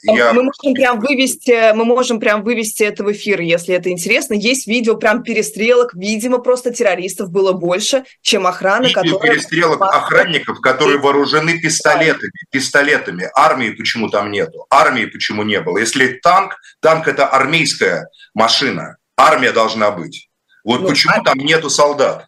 [0.02, 0.32] Я...
[0.32, 4.34] Мы можем прям вывести, мы можем прям вывести это в эфир, если это интересно.
[4.34, 9.34] Есть видео прям перестрелок, видимо, просто террористов было больше, чем охраны, видео которая...
[9.34, 13.30] перестрелок охранников, которые вооружены пистолетами, пистолетами.
[13.34, 14.66] Армии почему там нету?
[14.70, 15.78] Армии почему не было?
[15.78, 20.28] Если танк, танк это армейская машина, армия должна быть.
[20.64, 21.22] Вот ну, почему а...
[21.22, 22.26] там нету солдат?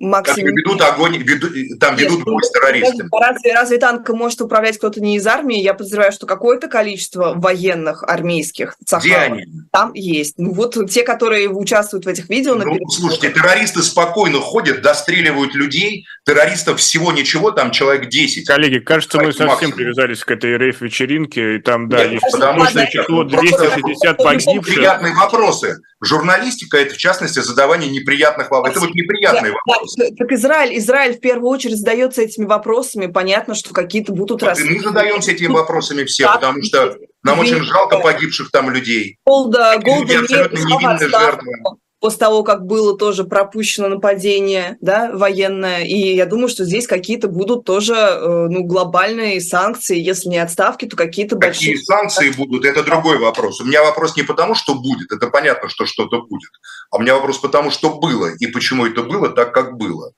[0.00, 0.46] Максим...
[0.46, 3.10] ведут огонь, ведут, там ведут бой с террористами.
[3.12, 5.60] Разве, разве танком может управлять кто-то не из армии?
[5.60, 9.44] Я подозреваю, что какое-то количество военных армейских они?
[9.70, 10.38] там есть.
[10.38, 12.54] Ну, вот те, которые участвуют в этих видео...
[12.54, 18.46] Ну, слушайте, террористы спокойно ходят, достреливают людей, террористов всего ничего, там человек 10.
[18.46, 19.74] Коллеги, кажется, мы совсем максимум.
[19.74, 24.74] привязались к этой рейф-вечеринке, и там, да, Нет, есть потому что число 260 погибших.
[24.74, 25.76] Приятные вопросы.
[26.02, 28.78] Журналистика– это, в частности, задавание неприятных вопросов.
[28.78, 29.89] Это вот неприятные вопросы.
[29.96, 33.06] Так Израиль, Израиль в первую очередь задается этими вопросами.
[33.06, 37.62] Понятно, что какие-то будут вот Мы задаемся этими вопросами все, да, потому что нам очень
[37.62, 39.16] жалко погибших там людей.
[39.26, 41.52] Голда, Голда абсолютно невинные жертвы
[42.00, 45.84] после того, как было тоже пропущено нападение да, военное.
[45.84, 50.00] И я думаю, что здесь какие-то будут тоже э, ну, глобальные санкции.
[50.00, 51.74] Если не отставки, то какие-то большие...
[51.74, 53.60] Какие санкции будут, это другой вопрос.
[53.60, 56.50] У меня вопрос не потому, что будет, это понятно, что что-то будет.
[56.90, 60.12] А у меня вопрос потому, что было и почему это было так, как было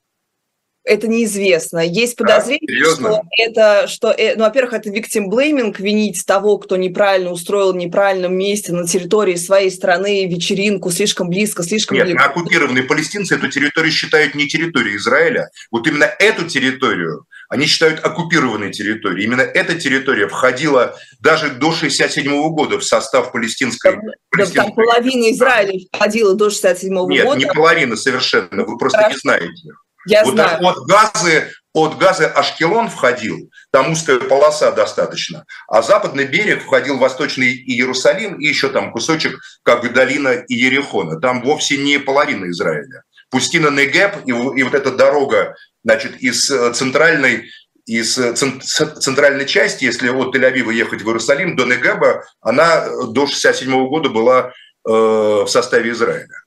[0.83, 1.79] это неизвестно.
[1.79, 6.75] Есть подозрение, а, что это, что, э, ну, во-первых, это victim blaming, винить того, кто
[6.75, 12.25] неправильно устроил в неправильном месте на территории своей страны вечеринку слишком близко, слишком Нет, близко.
[12.25, 15.49] оккупированные палестинцы эту территорию считают не территорией Израиля.
[15.71, 19.25] Вот именно эту территорию они считают оккупированной территорией.
[19.25, 23.91] Именно эта территория входила даже до 1967 года в состав палестинской...
[23.91, 24.65] Там, палестинской...
[24.65, 27.13] там половина Израиля входила до 1967 года.
[27.13, 29.13] Нет, не половина совершенно, вы просто Хорошо.
[29.13, 29.69] не знаете.
[30.05, 30.65] Я вот знаю.
[30.65, 36.99] от газы, от газы Ашкелон входил, там узкая полоса достаточно, а западный берег входил в
[36.99, 41.19] Восточный Иерусалим и еще там кусочек, как бы долина Иерихона.
[41.19, 43.03] Там вовсе не половина Израиля.
[43.29, 47.49] Пустина Негеб и, и вот эта дорога, значит, из э, центральной
[47.85, 53.87] из э, центральной части, если от Тель-Авива ехать в Иерусалим до Негеба, она до 67
[53.87, 54.51] года была э,
[54.91, 56.42] в составе Израиля.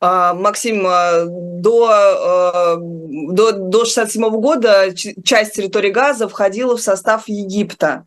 [0.00, 7.28] А, Максим, а, до, а, до, до 67 года часть территории Газа входила в состав
[7.28, 8.06] Египта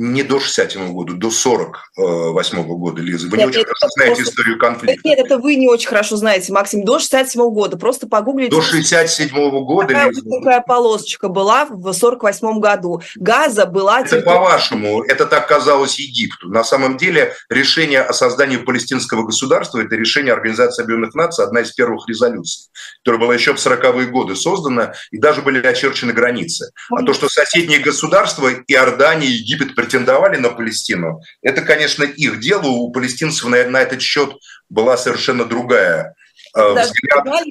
[0.00, 3.28] не до 67 года, до 48 года, Лиза.
[3.28, 4.30] Вы нет, не очень хорошо знаете просто...
[4.30, 5.08] историю конфликта.
[5.08, 6.84] Нет, это вы не очень хорошо знаете, Максим.
[6.86, 7.76] До 67 года.
[7.76, 8.50] Просто погуглите.
[8.50, 9.28] До 67
[9.64, 10.22] года, Такая Лиза.
[10.22, 13.02] Такая полосочка была в 48 году.
[13.16, 14.00] Газа была...
[14.00, 16.48] Это по-вашему, это так казалось Египту.
[16.48, 21.72] На самом деле решение о создании палестинского государства– это решение Организации Объединенных Наций, одна из
[21.72, 22.70] первых резолюций,
[23.04, 26.70] которая была еще в 40-е годы создана, и даже были очерчены границы.
[26.90, 32.66] А то, что соседние государства, Иордания, Египет, претендовали на Палестину, это, конечно, их дело.
[32.66, 34.34] У палестинцев на, на этот счет
[34.68, 36.14] была совершенно другая
[36.54, 36.92] э, даже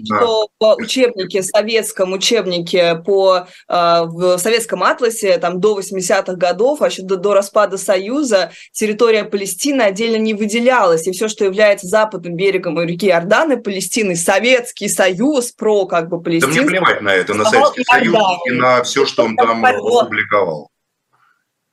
[0.06, 7.02] что в учебнике, советском учебнике по, э, в советском атласе там, до 80-х годов, вообще
[7.02, 11.08] до, до распада Союза, территория Палестины отдельно не выделялась.
[11.08, 16.54] И все, что является западным берегом реки Иорданы, Палестины, Советский Союз, про как бы Палестину.
[16.54, 20.70] Да мне плевать на это, на Советский Союз и на все, что он там опубликовал.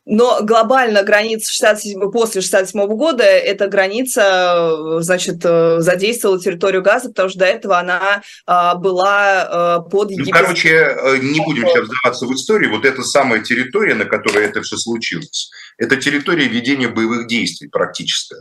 [0.07, 7.29] Но глобально граница 67, после 67 года эта граница, значит, э, задействовала территорию Газа, потому
[7.29, 10.35] что до этого она а, была э, под египетским...
[10.37, 12.71] Ну, короче, э, не будем сейчас вдаваться в историю.
[12.71, 18.37] Вот эта самая территория, на которой это все случилось, это территория ведения боевых действий практически.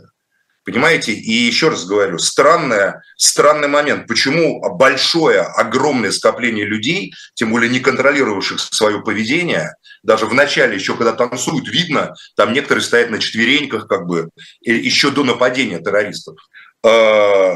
[0.66, 1.12] Понимаете?
[1.12, 4.08] И еще раз говорю, странное, странный момент.
[4.08, 10.96] Почему большое, огромное скопление людей, тем более не контролировавших свое поведение, даже в начале, еще
[10.96, 14.28] когда танцуют, видно, там некоторые стоят на четвереньках, как бы,
[14.60, 16.36] еще до нападения террористов,
[16.84, 17.54] э,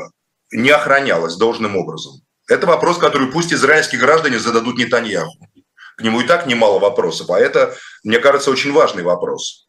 [0.52, 2.20] не охранялось должным образом.
[2.48, 5.48] Это вопрос, который пусть израильские граждане зададут Нетаньяху.
[5.96, 9.66] К нему и так немало вопросов, а это, мне кажется, очень важный вопрос.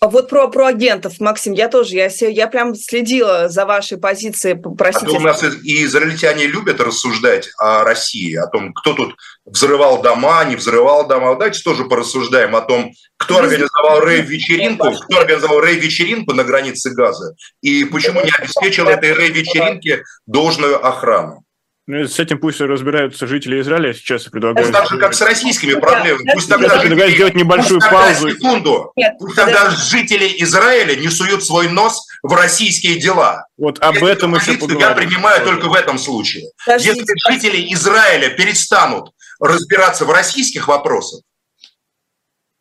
[0.00, 4.54] А вот про, про агентов, Максим, я тоже, я, я прям следила за вашей позицией.
[4.76, 5.06] Простите.
[5.06, 10.02] А то у нас и израильтяне любят рассуждать о России, о том, кто тут взрывал
[10.02, 11.32] дома, не взрывал дома.
[11.32, 17.84] Давайте тоже порассуждаем о том, кто организовал рейв-вечеринку, кто организовал рейв-вечеринку на границе Газа, и
[17.84, 21.44] почему не обеспечил этой рейв-вечеринке должную охрану.
[21.88, 23.94] Ну, с этим пусть разбираются жители Израиля.
[23.94, 24.70] Сейчас я предлагаю...
[24.70, 26.30] Так же, как с российскими проблемами.
[26.34, 28.30] Пусть тогда, я предлагаю сделать небольшую пусть тогда, паузу.
[28.30, 28.92] Секунду.
[28.94, 33.46] Нет, пусть тогда жители Израиля не суют свой нос в российские дела.
[33.56, 34.80] Вот об Эту этом еще поговорим.
[34.80, 36.50] Я принимаю только в этом случае.
[36.62, 37.72] Подождите, Если жители.
[37.72, 41.22] Израиля перестанут разбираться в российских вопросах,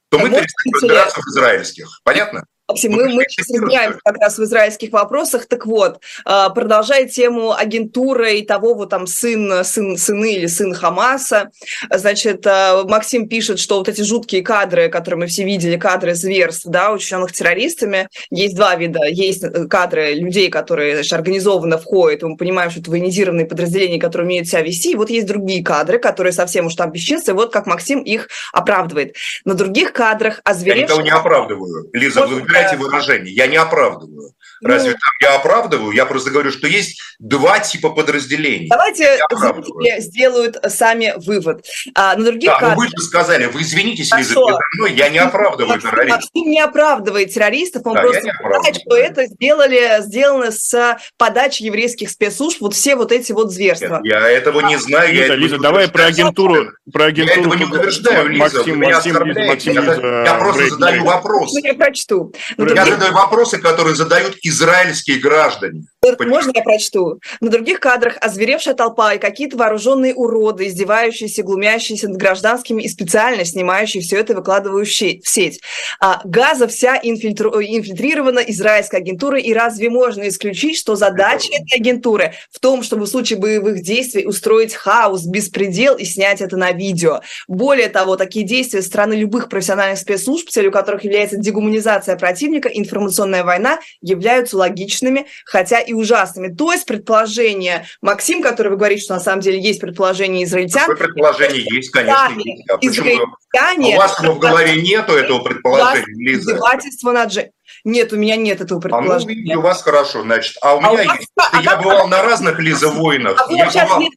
[0.09, 1.99] то мы перестанем разбираться в израильских.
[2.05, 2.45] Понятно?
[2.69, 5.45] Максим, мы, мы сейчас разбираемся как раз в израильских вопросах.
[5.45, 10.73] Так вот, а, продолжая тему агентуры и того, вот там сын, сын, сыны или сын
[10.73, 11.51] Хамаса,
[11.89, 16.65] значит, а, Максим пишет, что вот эти жуткие кадры, которые мы все видели, кадры зверств,
[16.65, 19.05] да, учиненных террористами, есть два вида.
[19.05, 23.99] Есть э, кадры людей, которые значит, организованно входят, и мы понимаем, что это военизированные подразделения,
[23.99, 27.35] которые умеют себя вести, и вот есть другие кадры, которые совсем уж там бесчинства, и
[27.35, 29.15] вот как Максим их оправдывает.
[29.45, 30.81] На других кадрах озверевшие...
[30.81, 31.89] Я никого не оправдываю.
[31.93, 33.33] Лиза, вот, вы выбираете выражение.
[33.33, 34.31] Я не оправдываю.
[34.61, 35.91] Разве ну, там я оправдываю?
[35.91, 38.67] Я просто говорю, что есть два типа подразделений.
[38.69, 41.65] Давайте зрители сделают сами вывод.
[41.95, 42.77] А на других да, кадрах...
[42.77, 46.21] ну вы же сказали, вы извинитесь, Лиза, передо мной, я не оправдываю Максим, террористов.
[46.21, 52.09] Максим не оправдывает террористов, он да, просто знает, что это сделали, сделано с подачи еврейских
[52.09, 54.01] спецслужб, вот все вот эти вот зверства.
[54.03, 55.13] Нет, я этого не знаю.
[55.13, 56.71] Лиза, Лиза давай про агентуру.
[56.91, 57.35] Про агентуру.
[57.35, 58.57] Я этого не утверждаю, Лиза.
[58.57, 61.53] Максим, Максим, Лиза, Максим, Лиза, я просто задаю вопрос.
[61.53, 62.33] Ну, я прочту.
[62.57, 65.83] Ну, я задаю вопросы, которые задают израильские граждане.
[66.19, 67.19] Можно я прочту?
[67.41, 73.43] На других кадрах озверевшая толпа и какие-то вооруженные уроды, издевающиеся, глумящиеся над гражданскими и специально
[73.45, 75.61] снимающие все это, выкладывающие в сеть.
[75.99, 77.61] А, Газа вся инфильтру...
[77.61, 83.09] инфильтрирована израильской агентурой, и разве можно исключить, что задача этой агентуры в том, чтобы в
[83.09, 87.21] случае боевых действий устроить хаос, беспредел и снять это на видео?
[87.47, 93.43] Более того, такие действия со стороны любых профессиональных спецслужб, целью которых является дегуманизация противника, информационная
[93.43, 96.53] война, являются логичными, хотя и ужасными.
[96.53, 100.87] То есть предположение, Максим, который вы говорите, что на самом деле есть предположение израильтян.
[100.87, 102.69] Какое предположение есть, конечно, есть.
[102.69, 103.25] А почему?
[103.57, 106.51] А у вас в голове нету этого предположения, Лиза?
[106.51, 107.51] Издевательство над же...
[107.83, 109.53] Нет, у меня нет этого предположения.
[109.53, 110.57] А ну, у вас хорошо, значит.
[110.61, 111.17] А у а меня у вас...
[111.17, 111.29] есть.
[111.35, 113.43] А я бывал на разных, Лиза, войнах.
[113.47, 114.01] А я бывал...
[114.01, 114.13] Нет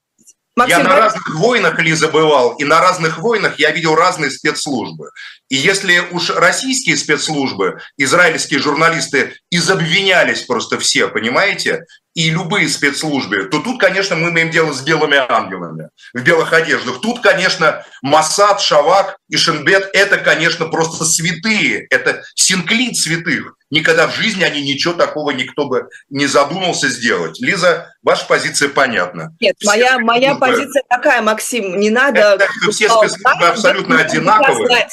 [0.56, 5.10] Максим, я на разных войнах, Лиза, бывал, и на разных войнах я видел разные спецслужбы.
[5.48, 11.84] И если уж российские спецслужбы, израильские журналисты изобвинялись просто все, понимаете,
[12.14, 17.00] и любые спецслужбы, то тут, конечно, мы имеем дело с белыми ангелами в белых одеждах.
[17.00, 23.54] Тут, конечно, Масад, Шавак и Шенбет– это, конечно, просто святые, это синклит святых.
[23.70, 27.40] Никогда в жизни они ничего такого никто бы не задумался сделать.
[27.40, 29.36] Лиза, ваша позиция понятна.
[29.40, 32.20] Нет, все моя, моя позиция такая, Максим, не надо...
[32.20, 34.88] Это, все спецслужбы абсолютно одинаковые.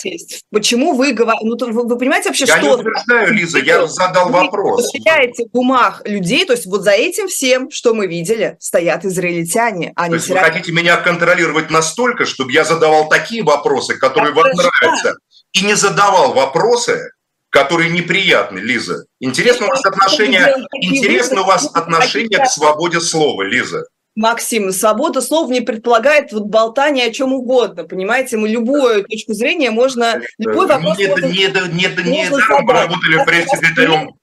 [0.51, 1.43] Почему вы говорите...
[1.43, 2.65] Ну, вы, вы понимаете вообще, я что...
[2.67, 4.93] Я не утверждаю, Лиза, я задал вы вопрос.
[4.93, 9.93] Вы в бумаг людей, то есть вот за этим всем, что мы видели, стоят израильтяне,
[9.95, 14.29] а не То есть вы хотите меня контролировать настолько, чтобы я задавал такие вопросы, которые
[14.29, 15.15] я вам нравятся,
[15.53, 17.11] и не задавал вопросы,
[17.49, 19.05] которые неприятны, Лиза.
[19.19, 23.85] Интересно у вас отношение, интересно у вас отношение к свободе слова, Лиза.
[24.17, 28.35] Максим, свобода слов не предполагает вот болтание о чем угодно, понимаете?
[28.37, 33.23] Мы любую точку зрения можно, любой вопрос нет, можно, нет, нет, нет, недаром мы работали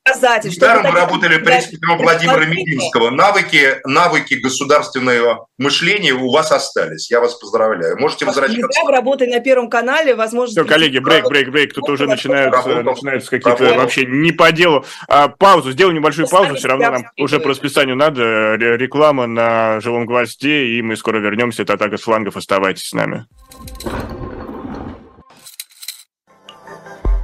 [0.04, 3.10] пресс-секретарем, недаром мы работали пресс-секретарем Владимира Мединского.
[3.10, 7.10] Навыки, навыки государственного мышления у вас остались.
[7.10, 7.98] Я вас поздравляю.
[7.98, 8.84] Можете возвращаться.
[8.84, 10.52] Вы работаете на Первом канале, возможно...
[10.52, 11.72] Все, коллеги, брейк, брейк, брейк.
[11.72, 14.84] Тут уже начинаются, начинаются какие-то вообще не по делу.
[15.08, 18.54] А, паузу, сделаем небольшую паузу, все равно нам уже по расписанию надо.
[18.54, 21.62] Реклама на живом гвозде, и мы скоро вернемся.
[21.62, 22.36] Это атака с флангов.
[22.36, 23.26] Оставайтесь с нами.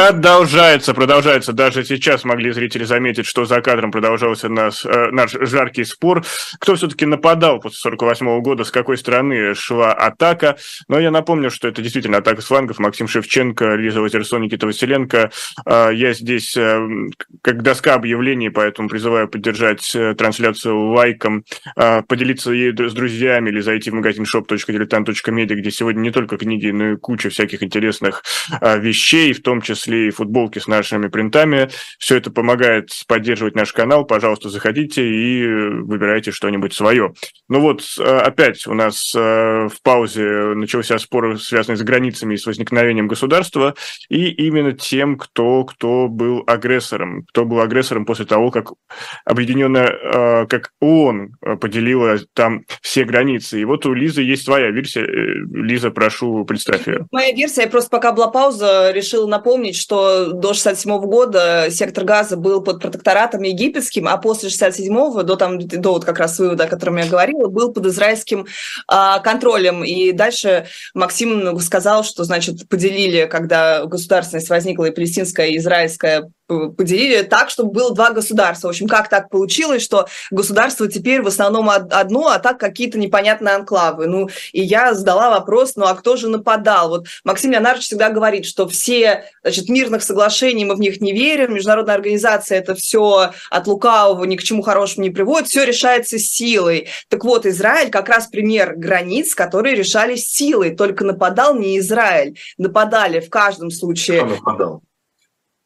[0.00, 1.52] Продолжается, продолжается.
[1.52, 6.24] Даже сейчас могли зрители заметить, что за кадром продолжался наш, э, наш жаркий спор.
[6.58, 10.56] Кто все-таки нападал после 48 года, с какой стороны шла атака.
[10.88, 12.78] Но я напомню, что это действительно атака с флангов.
[12.78, 15.30] Максим Шевченко, Лиза Ватерсон, Никита Василенко.
[15.66, 16.80] Э, я здесь э,
[17.42, 21.44] как доска объявлений, поэтому призываю поддержать э, трансляцию лайком,
[21.76, 26.70] э, поделиться ей с друзьями или зайти в магазин shop.diletant.media, где сегодня не только книги,
[26.70, 28.22] но и куча всяких интересных
[28.62, 31.68] э, вещей, в том числе числе и футболки с нашими принтами.
[31.98, 34.04] Все это помогает поддерживать наш канал.
[34.04, 37.12] Пожалуйста, заходите и выбирайте что-нибудь свое.
[37.48, 43.08] Ну вот, опять у нас в паузе начался спор, связанный с границами и с возникновением
[43.08, 43.74] государства,
[44.08, 48.72] и именно тем, кто, кто был агрессором, кто был агрессором после того, как
[49.24, 53.60] объединенная, как ООН поделила там все границы.
[53.60, 55.04] И вот у Лизы есть своя версия.
[55.04, 57.06] Лиза, прошу, представь ее.
[57.10, 62.36] Моя версия, я просто пока была пауза, решила напомнить, что до 67 года сектор газа
[62.36, 66.68] был под протекторатом египетским, а после 67-го, до, там, до вот как раз вывода, о
[66.68, 68.46] котором я говорила, был под израильским
[68.86, 69.82] а, контролем.
[69.84, 77.22] И дальше Максим сказал, что, значит, поделили, когда государственность возникла и палестинская, и израильская поделили
[77.22, 78.68] так, чтобы было два государства.
[78.68, 83.54] В общем, как так получилось, что государство теперь в основном одно, а так какие-то непонятные
[83.54, 84.06] анклавы.
[84.06, 86.88] Ну, и я задала вопрос, ну а кто же нападал?
[86.90, 91.54] Вот Максим Леонардович всегда говорит, что все значит, мирных соглашений мы в них не верим,
[91.54, 96.88] международная организация это все от лукавого ни к чему хорошему не приводит, все решается силой.
[97.08, 103.20] Так вот, Израиль как раз пример границ, которые решались силой, только нападал не Израиль, нападали
[103.20, 104.18] в каждом случае.
[104.20, 104.82] Кто нападал?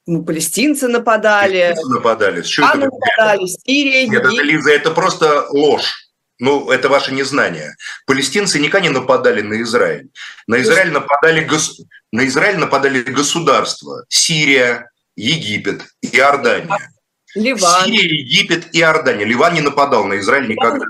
[0.07, 1.61] Ну, палестинцы нападали.
[1.61, 2.43] Палестинцы нападали.
[2.43, 6.11] Что это нападали, Сирия, Нет, это, Лиза, это просто ложь.
[6.39, 7.75] Ну, это ваше незнание.
[8.07, 10.09] Палестинцы никогда не нападали на Израиль.
[10.47, 11.81] На Израиль нападали, гос...
[12.13, 14.05] на Израиль нападали государства.
[14.09, 16.91] Сирия, Египет, Иордания.
[17.35, 17.85] Ливан.
[17.85, 19.25] Сирия, Египет и Иордания.
[19.25, 20.85] Ливан не нападал на Израиль никогда.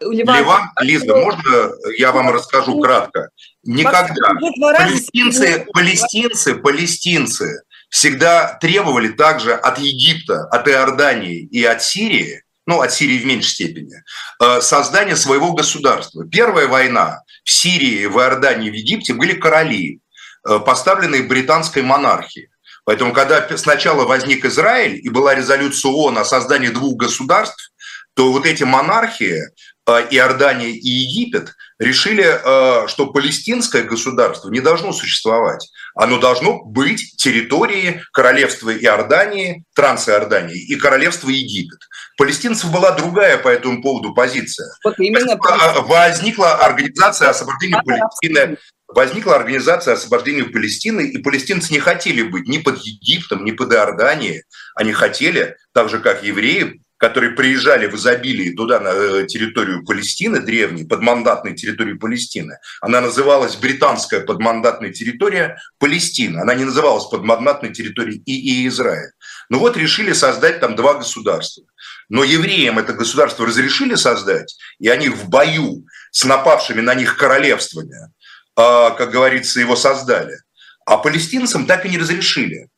[0.00, 3.30] Ливан, Ливан Лиза, можно я вам расскажу кратко?
[3.62, 4.32] Никогда.
[4.76, 12.92] Палестинцы, палестинцы, палестинцы всегда требовали также от Египта, от Иордании и от Сирии, ну, от
[12.92, 14.02] Сирии в меньшей степени,
[14.42, 16.26] э, создания своего государства.
[16.30, 20.00] Первая война в Сирии, в Иордании, в Египте были короли,
[20.46, 22.50] э, поставленные британской монархией.
[22.84, 27.70] Поэтому, когда сначала возник Израиль и была резолюция ООН о создании двух государств,
[28.14, 29.40] то вот эти монархии,
[29.86, 32.38] э, Иордания и Египет, решили,
[32.88, 35.70] что палестинское государство не должно существовать.
[35.98, 41.80] Оно должно быть территорией королевства Иордании, Трансиордании и королевства Египет.
[42.16, 44.68] Палестинцев была другая по этому поводу позиция.
[44.84, 45.36] Вот именно...
[45.88, 52.78] Возникла организация освобождения Палестины, возникла организация освобождения Палестины, и палестинцы не хотели быть ни под
[52.78, 54.44] Египтом, ни под Иорданией.
[54.76, 60.40] Они хотели, так же как евреи, которые приезжали в изобилии туда, на э, территорию Палестины,
[60.40, 62.58] древней, подмандатной территории Палестины.
[62.80, 66.42] Она называлась британская подмандатная территория Палестина.
[66.42, 69.12] Она не называлась подмандатной территорией и, и Израиль.
[69.48, 71.64] Ну вот решили создать там два государства.
[72.08, 78.12] Но евреям это государство разрешили создать, и они в бою с напавшими на них королевствами,
[78.56, 80.38] а, как говорится, его создали.
[80.84, 82.68] А палестинцам так и не разрешили.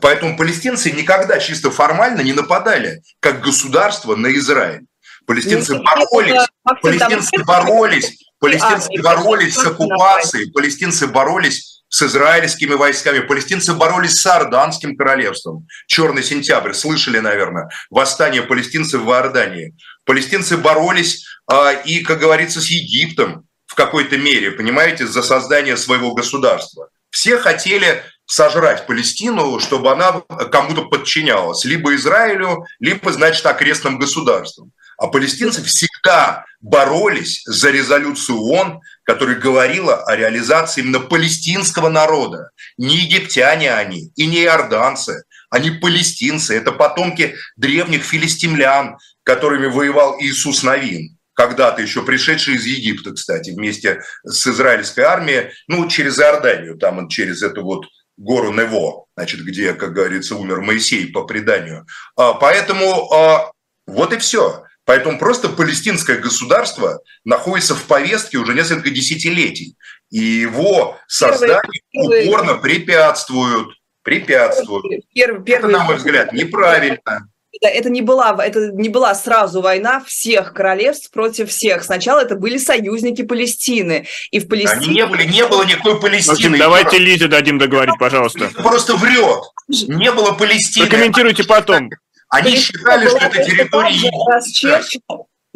[0.00, 4.86] Поэтому палестинцы никогда чисто формально не нападали как государство на Израиль.
[5.26, 6.48] Палестинцы боролись,
[6.82, 14.96] палестинцы боролись, палестинцы боролись с оккупацией, палестинцы боролись с израильскими войсками, палестинцы боролись с Иорданским
[14.96, 15.66] королевством.
[15.86, 19.74] Черный сентябрь, слышали, наверное, восстание палестинцев в Иордании.
[20.04, 26.14] Палестинцы боролись а, и, как говорится, с Египтом в какой-то мере, понимаете, за создание своего
[26.14, 26.88] государства.
[27.10, 34.72] Все хотели сожрать Палестину, чтобы она кому-то подчинялась, либо Израилю, либо, значит, окрестным государствам.
[34.98, 42.50] А палестинцы всегда боролись за резолюцию ООН, которая говорила о реализации именно палестинского народа.
[42.78, 46.56] Не египтяне они и не иорданцы, они палестинцы.
[46.56, 54.00] Это потомки древних филистимлян, которыми воевал Иисус Навин когда-то еще пришедший из Египта, кстати, вместе
[54.24, 57.84] с израильской армией, ну, через Иорданию, там через эту вот
[58.16, 61.86] гору Нево, значит, где, как говорится, умер Моисей по преданию.
[62.16, 63.52] А, поэтому а,
[63.86, 64.64] вот и все.
[64.84, 69.76] Поэтому просто палестинское государство находится в повестке уже несколько десятилетий.
[70.10, 73.76] И его созданию упорно препятствуют.
[74.02, 75.04] Препятствуют.
[75.12, 77.28] Первый, первый, Это, на мой взгляд, неправильно
[77.60, 81.84] это не была, это не была сразу война всех королевств против всех.
[81.84, 84.06] Сначала это были союзники Палестины.
[84.30, 84.76] И в Палестине...
[84.76, 86.34] Они не, были, не было никакой Палестины.
[86.34, 88.50] Максим, давайте Лизе дадим договорить, пожалуйста.
[88.56, 89.42] Просто врет.
[89.68, 90.86] Не было Палестины.
[90.86, 91.90] Прокомментируйте потом.
[92.28, 94.10] Они считали, что это территория...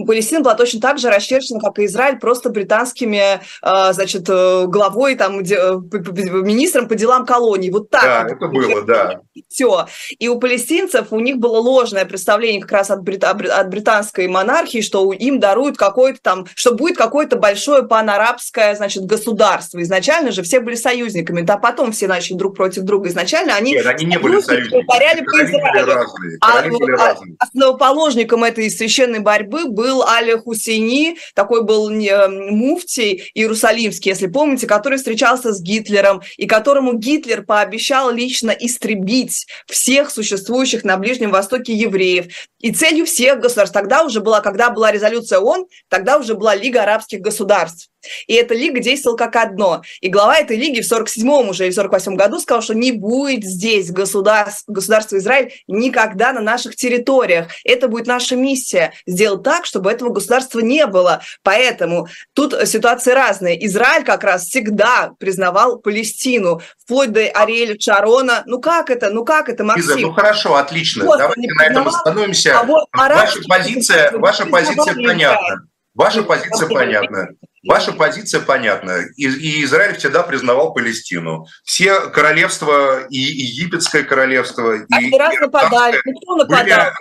[0.07, 5.15] Палестина была точно так же расчерчена, как и Израиль, просто британскими, а, значит, э, главой,
[5.15, 7.71] там, э, министром по делам колоний.
[7.71, 8.03] Вот так.
[8.03, 9.21] Да, это было, да.
[9.49, 9.87] Все.
[10.19, 13.25] И у палестинцев, у них было ложное представление как раз от, брит...
[13.25, 19.81] от британской монархии, что им даруют какое-то там, что будет какое-то большое панарабское, значит, государство.
[19.83, 23.09] Изначально же все были союзниками, да потом все начали друг против друга.
[23.09, 23.73] Изначально они...
[23.73, 24.85] Нет, они не были союзниками.
[24.87, 26.39] по Израилю.
[26.41, 34.67] А, а, основоположником этой священной борьбы был Али Хусейни, такой был муфтий иерусалимский, если помните,
[34.67, 41.73] который встречался с Гитлером, и которому Гитлер пообещал лично истребить всех существующих на Ближнем Востоке
[41.75, 42.27] евреев.
[42.61, 46.83] И целью всех государств тогда уже была, когда была резолюция ООН, тогда уже была Лига
[46.83, 47.91] арабских государств.
[48.27, 49.83] И эта лига действовала как одно.
[50.01, 53.45] И глава этой лиги в 47-м уже и в 48-м году сказал, что не будет
[53.45, 57.49] здесь государств, государства Израиль никогда на наших территориях.
[57.65, 61.23] Это будет наша миссия– сделать так, чтобы этого государства не было.
[61.43, 63.65] Поэтому тут ситуации разные.
[63.67, 68.43] Израиль как раз всегда признавал Палестину, вплоть до Ариэля Шарона.
[68.47, 69.11] Ну как это?
[69.11, 69.97] Ну как это, Максим?
[69.97, 71.05] Лиза, ну хорошо, отлично.
[71.05, 72.59] Вот, Давайте на этом остановимся.
[72.59, 75.70] А вот ваша позиция, ваша позиция понятна.
[76.01, 77.29] Ваша позиция понятна.
[77.69, 79.01] Ваша позиция понятна.
[79.19, 81.45] И, и Израиль всегда признавал Палестину.
[81.63, 86.01] Все королевства, и египетское королевство, и, и нападали.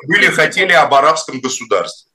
[0.06, 2.09] Были, были хотели об арабском государстве.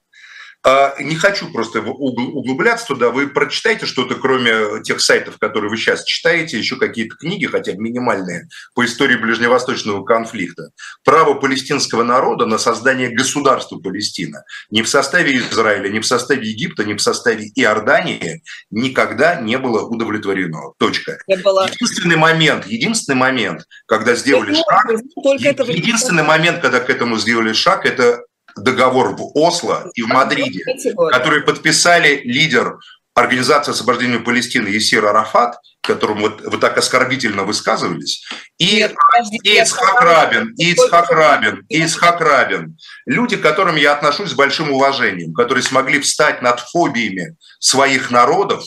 [0.65, 3.11] А, не хочу просто углубляться туда.
[3.11, 7.81] Вы прочитайте что-то, кроме тех сайтов, которые вы сейчас читаете, еще какие-то книги, хотя бы
[7.81, 10.71] минимальные, по истории ближневосточного конфликта.
[11.03, 16.83] Право палестинского народа на создание государства Палестина ни в составе Израиля, ни в составе Египта,
[16.83, 18.41] ни в составе Иордании
[18.71, 20.73] никогда не было удовлетворено.
[20.79, 21.19] Точка.
[21.43, 21.67] Было.
[21.67, 24.89] Единственный момент, единственный момент, когда сделали шаг,
[25.67, 28.23] единственный момент, когда к этому сделали шаг, это
[28.55, 30.63] договор в Осло и в Мадриде,
[31.11, 32.77] который подписали лидер
[33.15, 38.25] Организации освобождения Палестины Есир Арафат, которому вот вы так оскорбительно высказывались,
[38.57, 38.93] и, Нет,
[39.43, 42.77] и Ицхак Рабин, и Ицхак Рабин, и Ицхак Рабин.
[43.05, 48.65] Люди, к которым я отношусь с большим уважением, которые смогли встать над фобиями своих народов,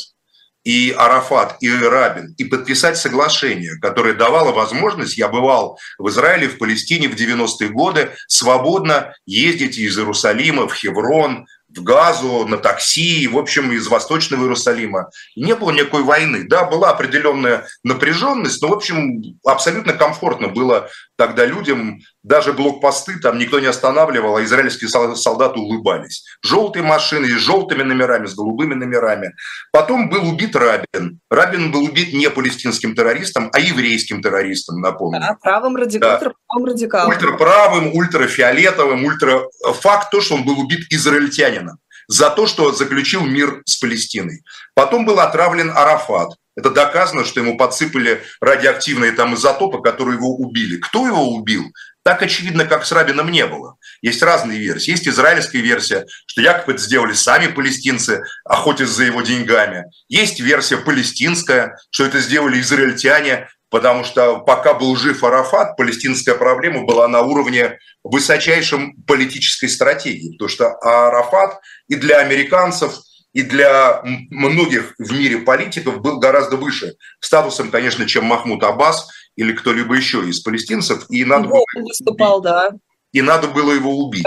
[0.68, 6.58] и Арафат, и Рабин, и подписать соглашение, которое давало возможность, я бывал в Израиле, в
[6.58, 13.38] Палестине в 90-е годы, свободно ездить из Иерусалима в Хеврон, в Газу, на такси, в
[13.38, 15.08] общем, из Восточного Иерусалима.
[15.36, 16.44] Не было никакой войны.
[16.46, 23.38] Да, была определенная напряженность, но, в общем, абсолютно комфортно было тогда людям, даже блокпосты там
[23.38, 26.24] никто не останавливал, а израильские солдаты улыбались.
[26.42, 29.32] Желтые машины с желтыми номерами, с голубыми номерами.
[29.72, 31.20] Потом был убит Рабин.
[31.30, 35.20] Рабин был убит не палестинским террористом, а еврейским террористом, напомню.
[35.20, 36.20] Да, правым радикалом.
[36.20, 36.26] Да.
[36.26, 37.08] Ультраправым радикалом.
[37.10, 39.42] Ультраправым, ультрафиолетовым, ультра...
[39.80, 44.42] Факт то, что он был убит израильтянином за то, что заключил мир с Палестиной.
[44.74, 46.30] Потом был отравлен Арафат.
[46.58, 50.78] Это доказано, что ему подсыпали радиоактивные там изотопы, которые его убили.
[50.78, 51.72] Кто его убил?
[52.02, 53.76] Так очевидно, как с Рабином не было.
[54.02, 54.90] Есть разные версии.
[54.90, 59.84] Есть израильская версия, что якобы это сделали сами палестинцы, охотясь за его деньгами.
[60.08, 66.82] Есть версия палестинская, что это сделали израильтяне, потому что пока был жив Арафат, палестинская проблема
[66.82, 72.94] была на уровне высочайшем политической стратегии, потому что Арафат и для американцев–
[73.38, 79.52] и для многих в мире политиков был гораздо выше статусом, конечно, чем Махмуд Аббас или
[79.52, 81.04] кто-либо еще из палестинцев.
[81.08, 82.72] И надо, было, выступал, да.
[83.12, 84.26] и надо было его убить,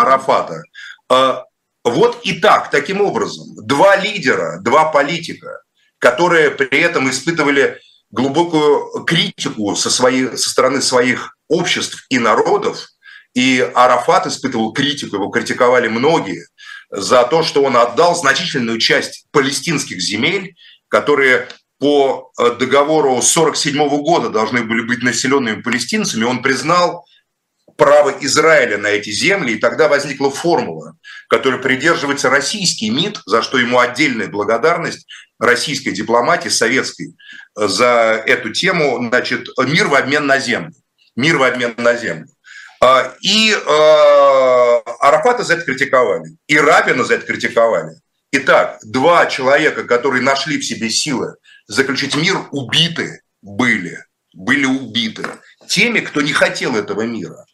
[0.00, 0.62] Арафата.
[1.10, 1.46] А,
[1.82, 5.60] вот и так, таким образом, два лидера, два политика,
[5.98, 7.80] которые при этом испытывали
[8.12, 12.86] глубокую критику со, своей, со стороны своих обществ и народов,
[13.34, 16.46] и Арафат испытывал критику, его критиковали многие–
[16.90, 20.54] за то, что он отдал значительную часть палестинских земель,
[20.88, 27.06] которые по э, договору 1947 года должны были быть населенными палестинцами, он признал
[27.76, 30.96] право Израиля на эти земли, и тогда возникла формула,
[31.28, 35.06] которой придерживается российский МИД, за что ему отдельная благодарность
[35.38, 37.14] российской дипломатии, советской,
[37.56, 40.74] э, за эту тему, значит, мир в обмен на землю.
[41.14, 42.28] Мир в обмен на землю.
[42.80, 47.96] А, и э, Арафата за это критиковали, и Рабина за это критиковали.
[48.30, 51.34] Итак, два человека, которые нашли в себе силы
[51.66, 55.24] заключить мир, убиты были, были убиты
[55.66, 57.44] теми, кто не хотел этого мира.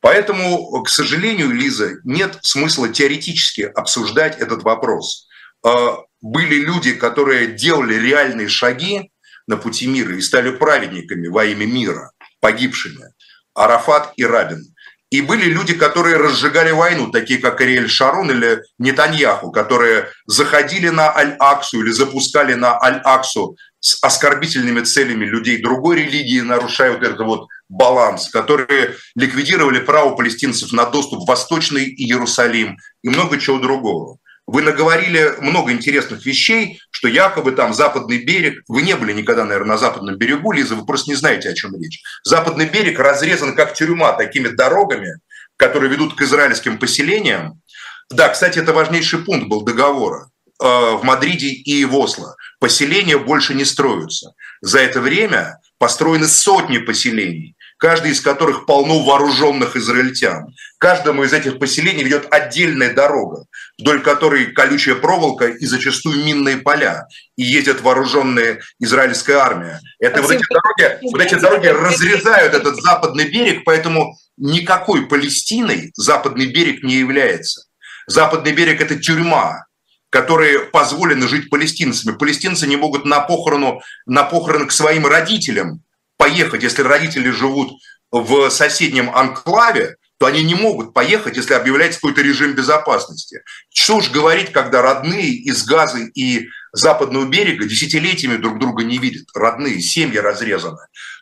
[0.00, 5.28] Поэтому, к сожалению, Лиза, нет смысла теоретически обсуждать этот вопрос.
[5.64, 9.10] А, были люди, которые делали реальные шаги
[9.46, 13.12] на пути мира и стали праведниками во имя мира, погибшими.
[13.58, 14.64] Арафат и Рабин.
[15.10, 21.10] И были люди, которые разжигали войну, такие как Ариэль Шарон или Нетаньяху, которые заходили на
[21.16, 27.48] Аль-Аксу или запускали на Аль-Аксу с оскорбительными целями людей другой религии, нарушая вот этот вот
[27.70, 34.18] баланс, которые ликвидировали право палестинцев на доступ в Восточный Иерусалим и много чего другого.
[34.48, 39.72] Вы наговорили много интересных вещей, что якобы там западный берег, вы не были никогда, наверное,
[39.72, 42.00] на западном берегу, Лиза, вы просто не знаете, о чем речь.
[42.24, 45.20] Западный берег разрезан как тюрьма такими дорогами,
[45.58, 47.60] которые ведут к израильским поселениям.
[48.08, 50.30] Да, кстати, это важнейший пункт был договора
[50.62, 52.34] э, в Мадриде и в Осло.
[52.58, 54.32] Поселения больше не строятся.
[54.62, 60.54] За это время построены сотни поселений каждый из которых полно вооруженных израильтян.
[60.78, 63.44] Каждому из этих поселений ведет отдельная дорога,
[63.78, 67.06] вдоль которой колючая проволока и зачастую минные поля.
[67.36, 69.80] И едет вооруженная израильская армия.
[70.00, 76.46] Это вот эти, дороги, вот эти дороги разрезают этот западный берег, поэтому никакой Палестиной западный
[76.46, 77.62] берег не является.
[78.06, 79.66] Западный берег– это тюрьма,
[80.10, 82.16] которые позволены жить палестинцами.
[82.16, 85.82] Палестинцы не могут на похорону, на похороны к своим родителям
[86.28, 87.72] поехать, если родители живут
[88.10, 93.42] в соседнем анклаве, то они не могут поехать, если объявляется какой-то режим безопасности.
[93.72, 99.26] Что уж говорить, когда родные из Газы и Западного берега десятилетиями друг друга не видят,
[99.34, 100.80] родные, семьи разрезаны.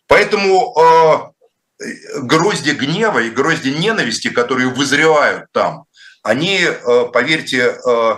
[0.09, 0.75] Поэтому
[1.81, 1.85] э,
[2.23, 5.85] грозди гнева и грозди ненависти, которые вызревают там,
[6.23, 8.17] они, э, поверьте, э,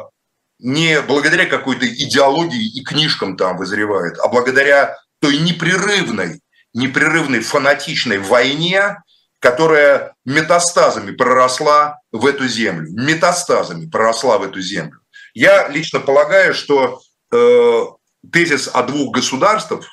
[0.60, 6.40] не благодаря какой-то идеологии и книжкам там вызревают, а благодаря той непрерывной
[6.74, 9.02] непрерывной фанатичной войне,
[9.40, 12.88] которая метастазами проросла в эту землю.
[12.90, 15.00] Метастазами проросла в эту землю.
[15.34, 17.00] Я лично полагаю, что
[17.32, 17.84] э,
[18.32, 19.86] тезис о двух государствах,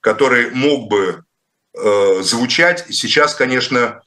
[0.00, 1.24] который мог бы
[1.76, 4.02] э, звучать, сейчас, конечно,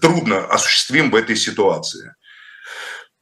[0.00, 2.14] трудно осуществим в этой ситуации.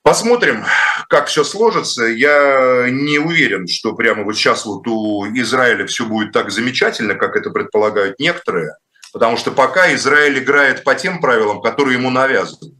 [0.06, 0.64] Посмотрим,
[1.08, 2.04] как все сложится.
[2.04, 7.34] Я не уверен, что прямо вот сейчас вот у Израиля все будет так замечательно, как
[7.34, 8.76] это предполагают некоторые,
[9.12, 12.76] потому что пока Израиль играет по тем правилам, которые ему навязывают.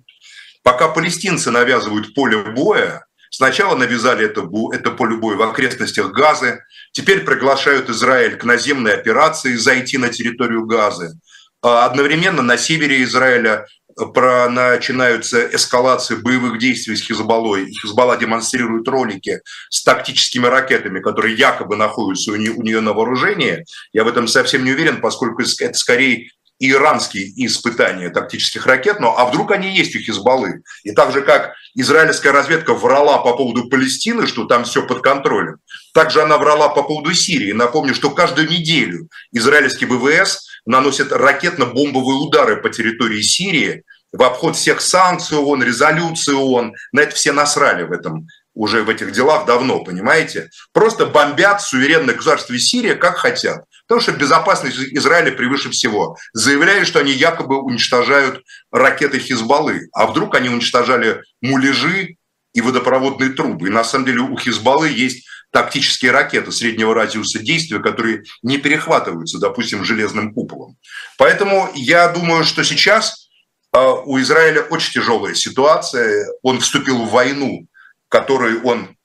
[0.62, 6.60] Пока палестинцы навязывают поле боя, сначала навязали это, это поле боя в окрестностях Газы,
[6.92, 11.18] теперь приглашают Израиль к наземной операции зайти на территорию Газы.
[11.60, 13.66] А одновременно на севере Израиля
[13.97, 19.40] про, начинаются эскалации боевых действий с Хизбаллой, Хизбалла демонстрирует ролики
[19.70, 23.64] с тактическими ракетами, которые якобы находятся у нее, у нее на вооружении.
[23.92, 26.28] Я в этом совсем не уверен, поскольку это скорее
[26.59, 30.62] иранские испытания тактических ракет, но а вдруг они есть у Хизбаллы?
[30.84, 35.57] И так же, как израильская разведка врала по поводу Палестины, что там все под контролем,
[35.92, 37.53] также она врала по поводу Сирии.
[37.53, 44.80] Напомню, что каждую неделю израильский ВВС наносит ракетно-бомбовые удары по территории Сирии в обход всех
[44.80, 46.74] санкций ООН, резолюций ООН.
[46.92, 50.50] На это все насрали в этом уже в этих делах давно, понимаете?
[50.72, 53.64] Просто бомбят суверенное государство Сирия как хотят.
[53.86, 56.16] Потому что безопасность Израиля превыше всего.
[56.32, 58.42] Заявляют, что они якобы уничтожают
[58.72, 59.88] ракеты Хизбаллы.
[59.92, 62.16] А вдруг они уничтожали муляжи
[62.54, 63.68] и водопроводные трубы.
[63.68, 65.26] И на самом деле у Хизбаллы есть
[65.57, 70.76] тактические ракеты среднего радиуса действия, которые не перехватываются, допустим, железным куполом.
[71.16, 73.30] Поэтому я думаю, что сейчас
[73.72, 76.28] э, у Израиля очень тяжелая ситуация.
[76.42, 77.66] Он вступил в войну,
[78.11, 78.98] которой он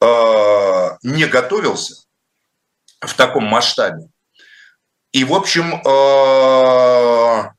[0.00, 2.04] э, не готовился
[3.00, 4.10] в таком масштабе.
[5.10, 7.50] И, в общем, э,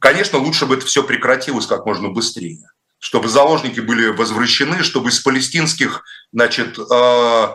[0.00, 2.58] конечно, лучше бы это все прекратилось как можно быстрее
[3.00, 7.48] чтобы заложники были возвращены, чтобы из палестинских, значит, э,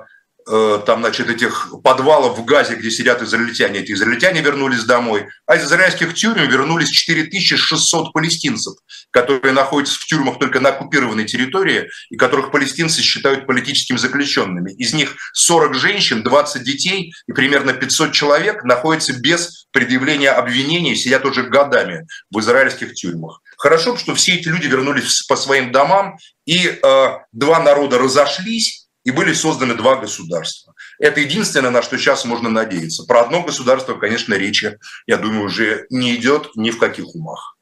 [0.48, 5.56] э, там, значит, этих подвалов в Газе, где сидят израильтяне, эти израильтяне вернулись домой, а
[5.56, 8.74] из израильских тюрем вернулись 4600 палестинцев,
[9.12, 14.74] которые находятся в тюрьмах только на оккупированной территории и которых палестинцы считают политическими заключенными.
[14.74, 21.24] Из них 40 женщин, 20 детей и примерно 500 человек находятся без предъявления обвинений, сидят
[21.26, 23.42] уже годами в израильских тюрьмах.
[23.66, 29.10] Хорошо, что все эти люди вернулись по своим домам, и э, два народа разошлись, и
[29.10, 30.76] были созданы два государства.
[31.00, 33.06] Это единственное, на что сейчас можно надеяться.
[33.06, 37.55] Про одно государство, конечно, речи, я думаю, уже не идет ни в каких умах.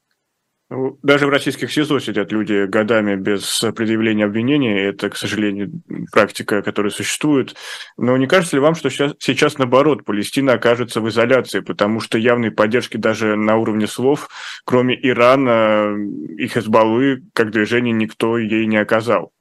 [0.69, 4.73] Ну, даже в российских СИЗО сидят люди годами без предъявления обвинений.
[4.73, 5.71] Это, к сожалению,
[6.11, 7.55] практика, которая существует.
[7.97, 12.17] Но не кажется ли вам, что сейчас, сейчас наоборот, Палестина окажется в изоляции, потому что
[12.17, 14.29] явной поддержки даже на уровне слов,
[14.65, 15.95] кроме Ирана
[16.37, 19.31] и Хезбаллы, как движение, никто ей не оказал?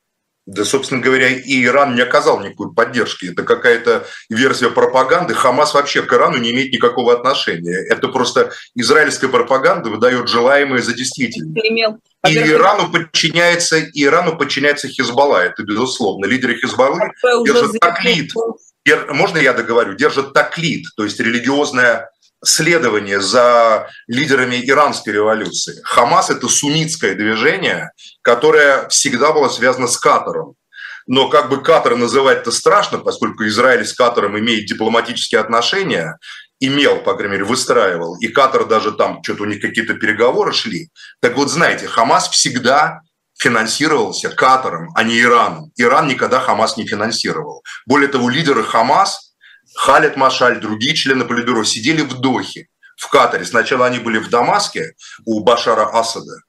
[0.54, 3.32] Да, собственно говоря, и Иран не оказал никакой поддержки.
[3.32, 5.32] Это какая-то версия пропаганды.
[5.32, 7.78] Хамас вообще к Ирану не имеет никакого отношения.
[7.88, 11.98] Это просто израильская пропаганда выдает желаемое за действительное.
[12.28, 16.26] И Ирану подчиняется, и Ирану подчиняется Хизбалла, это безусловно.
[16.26, 17.00] Лидеры Хизбаллы
[17.46, 18.32] держат таклит.
[19.08, 19.94] Можно я договорю?
[19.94, 22.10] Держат таклит, то есть религиозное
[22.44, 25.80] следование за лидерами иранской революции.
[25.84, 30.54] Хамас– это суннитское движение, которое всегда было связано с Катаром.
[31.06, 36.18] Но как бы Катар называть-то страшно, поскольку Израиль с Катаром имеет дипломатические отношения,
[36.60, 40.90] имел, по крайней мере, выстраивал, и Катар даже там, что-то у них какие-то переговоры шли.
[41.20, 43.00] Так вот, знаете, Хамас всегда
[43.36, 45.72] финансировался Катаром, а не Ираном.
[45.76, 47.64] Иран никогда Хамас не финансировал.
[47.86, 49.21] Более того, лидеры Хамас–
[49.74, 53.44] Халид Машаль, другие члены Политбюро сидели в Дохе, в Катаре.
[53.44, 54.94] Сначала они были в Дамаске
[55.24, 56.42] у Башара Асада,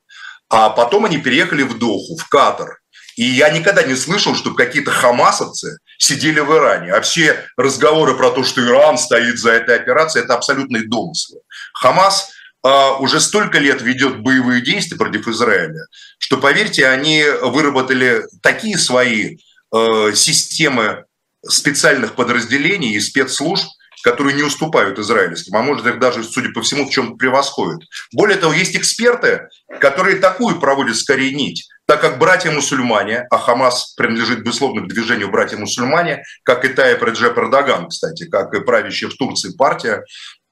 [0.50, 2.80] а потом они переехали в Доху, в Катар.
[3.16, 6.94] И я никогда не слышал, чтобы какие-то хамасовцы сидели в Иране.
[6.94, 11.40] А все разговоры про то, что Иран стоит за этой операцией, это абсолютные домыслы.
[11.74, 12.32] Хамас
[12.64, 15.86] а, уже столько лет ведет боевые действия против Израиля,
[16.18, 19.38] что, поверьте, они выработали такие свои
[19.76, 21.06] э, системы
[21.48, 23.68] специальных подразделений и спецслужб,
[24.04, 27.82] которые не уступают израильским, а может их даже, судя по всему, в чем превосходят.
[28.12, 29.48] Более того, есть эксперты,
[29.80, 36.24] которые такую проводят скорее нить, так как братья-мусульмане, а Хамас принадлежит, безусловно, к движению братья-мусульмане,
[36.44, 40.04] как и Тайп Реджеп Эрдоган, кстати, как и правящая в Турции партия,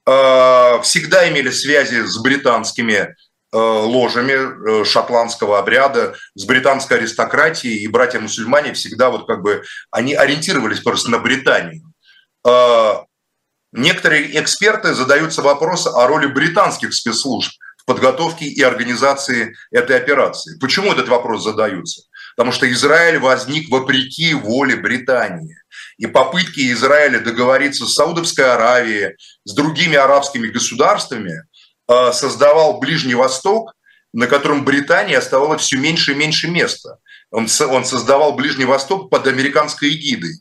[0.06, 3.14] э, всегда имели связи с британскими
[3.56, 4.32] ложами
[4.80, 11.10] э, шотландского обряда, с британской аристократией, и братья-мусульмане всегда вот как бы, они ориентировались просто
[11.10, 11.92] на Британию.
[12.46, 12.94] Э,
[13.72, 20.58] некоторые эксперты задаются вопросом о роли британских спецслужб в подготовке и организации этой операции.
[20.58, 22.02] Почему этот вопрос задаются?
[22.36, 25.58] Потому что Израиль возник вопреки воле Британии.
[25.98, 31.51] И попытки Израиля договориться с Саудовской Аравией, с другими арабскими государствами– Э,
[31.88, 33.74] создавал Ближний Восток,
[34.12, 36.98] на котором Британия оставала все меньше и меньше места.
[37.30, 40.34] Он создавал Ближний Восток под американской эгидой.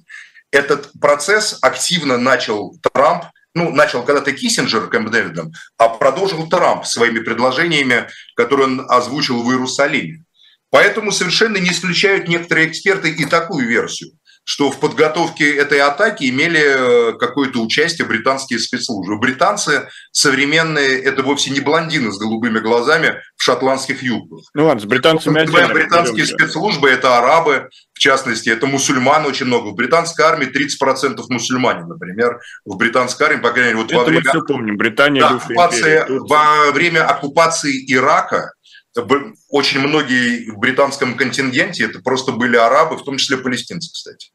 [0.52, 3.26] Этот процесс активно начал Трамп,
[3.56, 9.50] ну, начал когда-то Киссинджер Кэмп Дэвидом, а продолжил Трамп своими предложениями, которые он озвучил в
[9.50, 10.24] Иерусалиме.
[10.70, 14.12] Поэтому совершенно не исключают некоторые эксперты и такую версию
[14.44, 19.18] что в подготовке этой атаки имели э, какое-то участие британские спецслужбы.
[19.20, 24.40] Британцы современные– это вовсе не блондины с голубыми глазами в шотландских юбках.
[24.54, 25.74] Ну ладно, с британцами отдельно.
[25.74, 29.70] Британские спецслужбы– это арабы, в частности, это мусульман очень много.
[29.70, 32.40] В британской армии 30% мусульмане, например.
[32.66, 34.22] В британской армии, по крайней мере, вот это во время...
[34.24, 34.78] мы все помним.
[34.78, 38.54] Британия, да, оккупация, Во время оккупации Ирака
[39.50, 44.32] очень многие в британском контингенте это просто были арабы, в том числе палестинцы, кстати.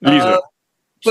[0.00, 0.42] Лиза, а,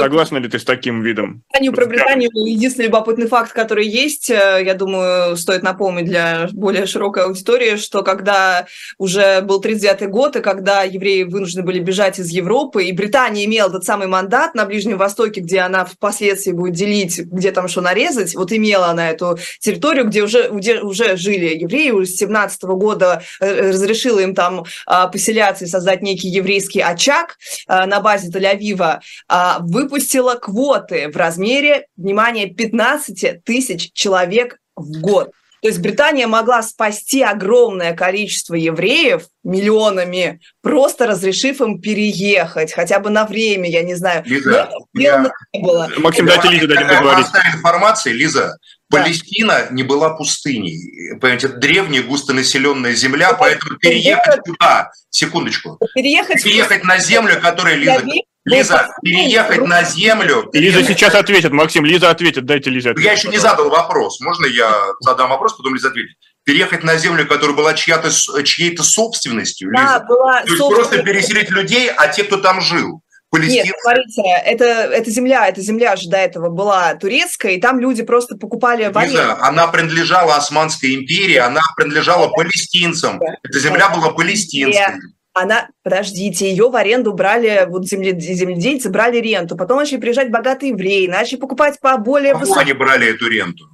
[0.01, 1.43] Согласна ли ты с таким видом?
[1.49, 6.85] Британию, про Британию единственный любопытный факт, который есть, э, я думаю, стоит напомнить для более
[6.85, 8.67] широкой аудитории, что когда
[8.97, 13.69] уже был 39-й год, и когда евреи вынуждены были бежать из Европы, и Британия имела
[13.69, 18.35] тот самый мандат на Ближнем Востоке, где она впоследствии будет делить, где там что нарезать,
[18.35, 22.75] вот имела она эту территорию, где уже, где уже жили евреи, уже с 17 -го
[22.75, 27.37] года э, разрешила им там а, поселяться и создать некий еврейский очаг
[27.67, 35.31] на базе Тель-Авива, а, вы выпустила квоты в размере, внимание, 15 тысяч человек в год.
[35.61, 43.09] То есть Британия могла спасти огромное количество евреев миллионами, просто разрешив им переехать, хотя бы
[43.09, 44.23] на время, я не знаю.
[44.25, 45.31] Лиза, я...
[45.53, 45.89] не было.
[45.97, 47.25] Максим, дайте Лизе дадим поговорить.
[47.55, 48.57] информации, Лиза,
[48.91, 49.01] да.
[49.01, 51.17] Палестина не была пустыней.
[51.19, 58.03] Понимаете, древняя густонаселенная земля, поэтому переехать туда, секундочку, переехать, переехать на землю, которая, Лиза,
[58.45, 60.49] Лиза, переехать на землю...
[60.53, 63.05] Лиза сейчас ответит, Максим, Лиза ответит, дайте Лизе ответить.
[63.05, 66.15] Я еще не задал вопрос, можно я задам вопрос, потом Лиза ответит?
[66.43, 68.11] Переехать на землю, которая была чья-то,
[68.43, 70.05] чьей-то собственностью, да, Лиза?
[70.07, 73.01] была То есть просто переселить людей, а те, кто там жил.
[73.33, 78.01] Нет, смотрите, это, это земля, эта земля же до этого была турецкая, и там люди
[78.03, 83.19] просто покупали в Лиза, она принадлежала Османской империи, она принадлежала палестинцам.
[83.43, 85.01] Эта земля была палестинской
[85.36, 90.69] она, подождите, ее в аренду брали, вот земле, земледельцы брали ренту, потом начали приезжать богатые
[90.71, 92.61] евреи, начали покупать по более высоким...
[92.61, 93.65] они брали эту ренту?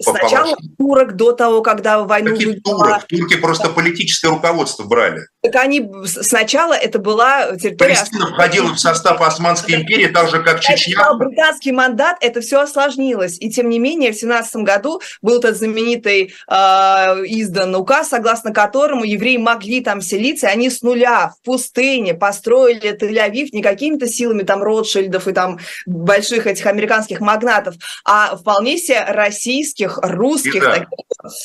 [0.00, 3.06] Сначала турок до того, когда войну Каких турок?
[3.06, 5.26] Турки просто политическое руководство брали.
[5.42, 7.96] Так они сначала это была территория...
[7.96, 11.12] Палестина входила в состав Османской империи, так же, как Чечня.
[11.14, 13.38] британский мандат, это все осложнилось.
[13.40, 19.04] И тем не менее, в 17 году был этот знаменитый э, издан указ, согласно которому
[19.04, 24.44] евреи могли там селиться, и они с нуля в пустыне построили Тель-Авив не какими-то силами
[24.44, 27.74] там Ротшильдов и там больших этих американских магнатов,
[28.06, 29.04] а вполне себе
[29.74, 30.88] российских, русских Лиза, таких,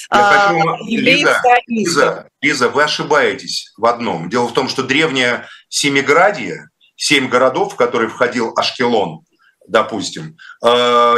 [0.09, 0.85] а, хочу...
[0.85, 4.29] Лиза, Лиза, Лиза, вы ошибаетесь в одном.
[4.29, 9.21] Дело в том, что древнее Семиградье, семь городов, в которые входил Ашкелон,
[9.67, 10.67] допустим, э,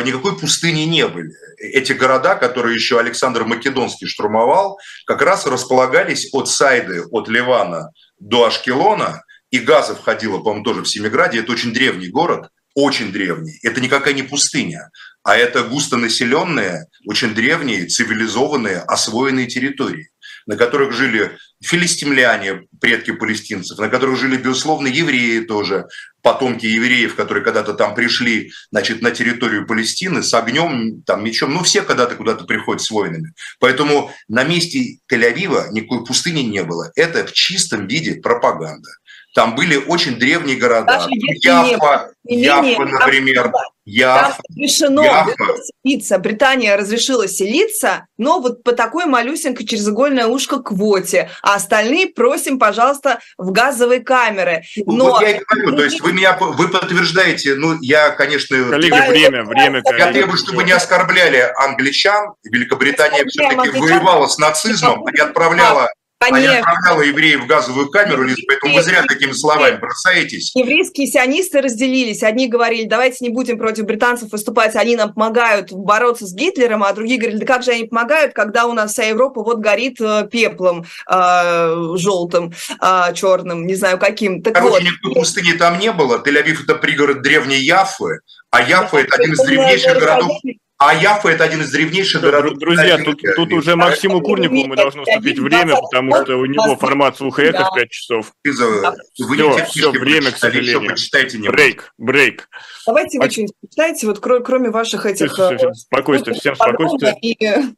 [0.04, 1.32] никакой пустыни не были.
[1.58, 8.46] Эти города, которые еще Александр Македонский штурмовал, как раз располагались от Сайды, от Ливана до
[8.46, 11.40] Ашкелона, и Газа входила, по-моему, тоже в Семиграде.
[11.40, 13.58] Это очень древний город, очень древний.
[13.64, 14.92] Это никакая не пустыня,
[15.24, 20.12] а это густонаселенные, очень древние, цивилизованные, освоенные территории
[20.46, 25.88] на которых жили филистимляне, предки палестинцев, на которых жили, безусловно, евреи тоже,
[26.22, 31.64] потомки евреев, которые когда-то там пришли, значит, на территорию Палестины с огнем, там, мечом, ну,
[31.64, 33.34] все когда-то куда-то приходят с воинами.
[33.60, 36.92] Поэтому на месте Тель-Авива никакой пустыни не было.
[36.96, 38.90] Это в чистом виде пропаганда.
[39.34, 41.08] Там были очень древние города.
[41.10, 43.52] Яфа, Яфа, например.
[43.86, 45.34] Яфа, там разрешено Яфа.
[45.84, 46.18] селиться.
[46.20, 51.30] Британия разрешила селиться, но вот по такой малюсенькой через игольное ушко квоте.
[51.42, 54.64] А остальные просим, пожалуйста, в газовые камеры.
[54.86, 55.12] Но...
[55.12, 58.58] Вот я и говорю, то есть вы меня вы подтверждаете, ну, я, конечно...
[58.70, 59.82] Коллеги, да, время, время.
[59.86, 60.14] Я коллеги.
[60.14, 62.34] требую, чтобы не оскорбляли англичан.
[62.44, 65.90] Великобритания все-таки воевала с нацизмом, а не отправляла
[66.22, 66.52] Конечно.
[66.52, 70.52] Они отправляла евреев в газовую камеру, Лиз, поэтому вы зря такими словами бросаетесь.
[70.54, 72.22] Еврейские сионисты разделились.
[72.22, 76.94] Одни говорили, давайте не будем против британцев выступать, они нам помогают бороться с Гитлером, а
[76.94, 80.28] другие говорили, да как же они помогают, когда у нас вся Европа вот горит э,
[80.32, 84.44] пеплом э, желтым, э, черным, не знаю каким.
[84.44, 84.84] Так Короче, вот.
[84.84, 86.22] никакой пустыни там не было.
[86.24, 88.20] Тель-Авив– это пригород древней Яфы,
[88.52, 90.38] а Яфа– это один из древнейших городов
[90.82, 92.58] а Яфа– это один из древнейших городов.
[92.58, 97.18] Друзья, тут, тут уже Максиму Курнику мы должны уступить время, потому что у него формат
[97.18, 98.34] слуха эхо в 5 часов.
[98.44, 100.96] Вы все, все, время, к сожалению.
[101.52, 102.50] Брейк, брейк.
[102.88, 105.38] Давайте вы что-нибудь почитайте, вот кроме ваших этих...
[105.38, 107.76] Э, спокойствие, всем спокойствие.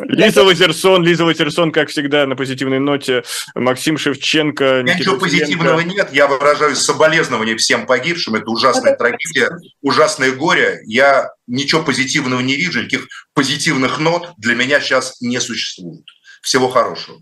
[0.00, 3.22] Лиза Лазерсон, Лиза Лазерсон, как всегда, на позитивной ноте.
[3.54, 4.82] Максим Шевченко.
[4.82, 6.10] Ничего позитивного нет.
[6.12, 8.34] Я выражаю соболезнования всем погибшим.
[8.36, 9.50] Это ужасная трагедия,
[9.82, 10.80] ужасное горе.
[10.84, 16.04] Я ничего позитивного не вижу, никаких позитивных нот для меня сейчас не существует.
[16.42, 17.18] Всего хорошего.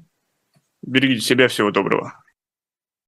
[0.82, 2.14] Берегите себя, всего доброго.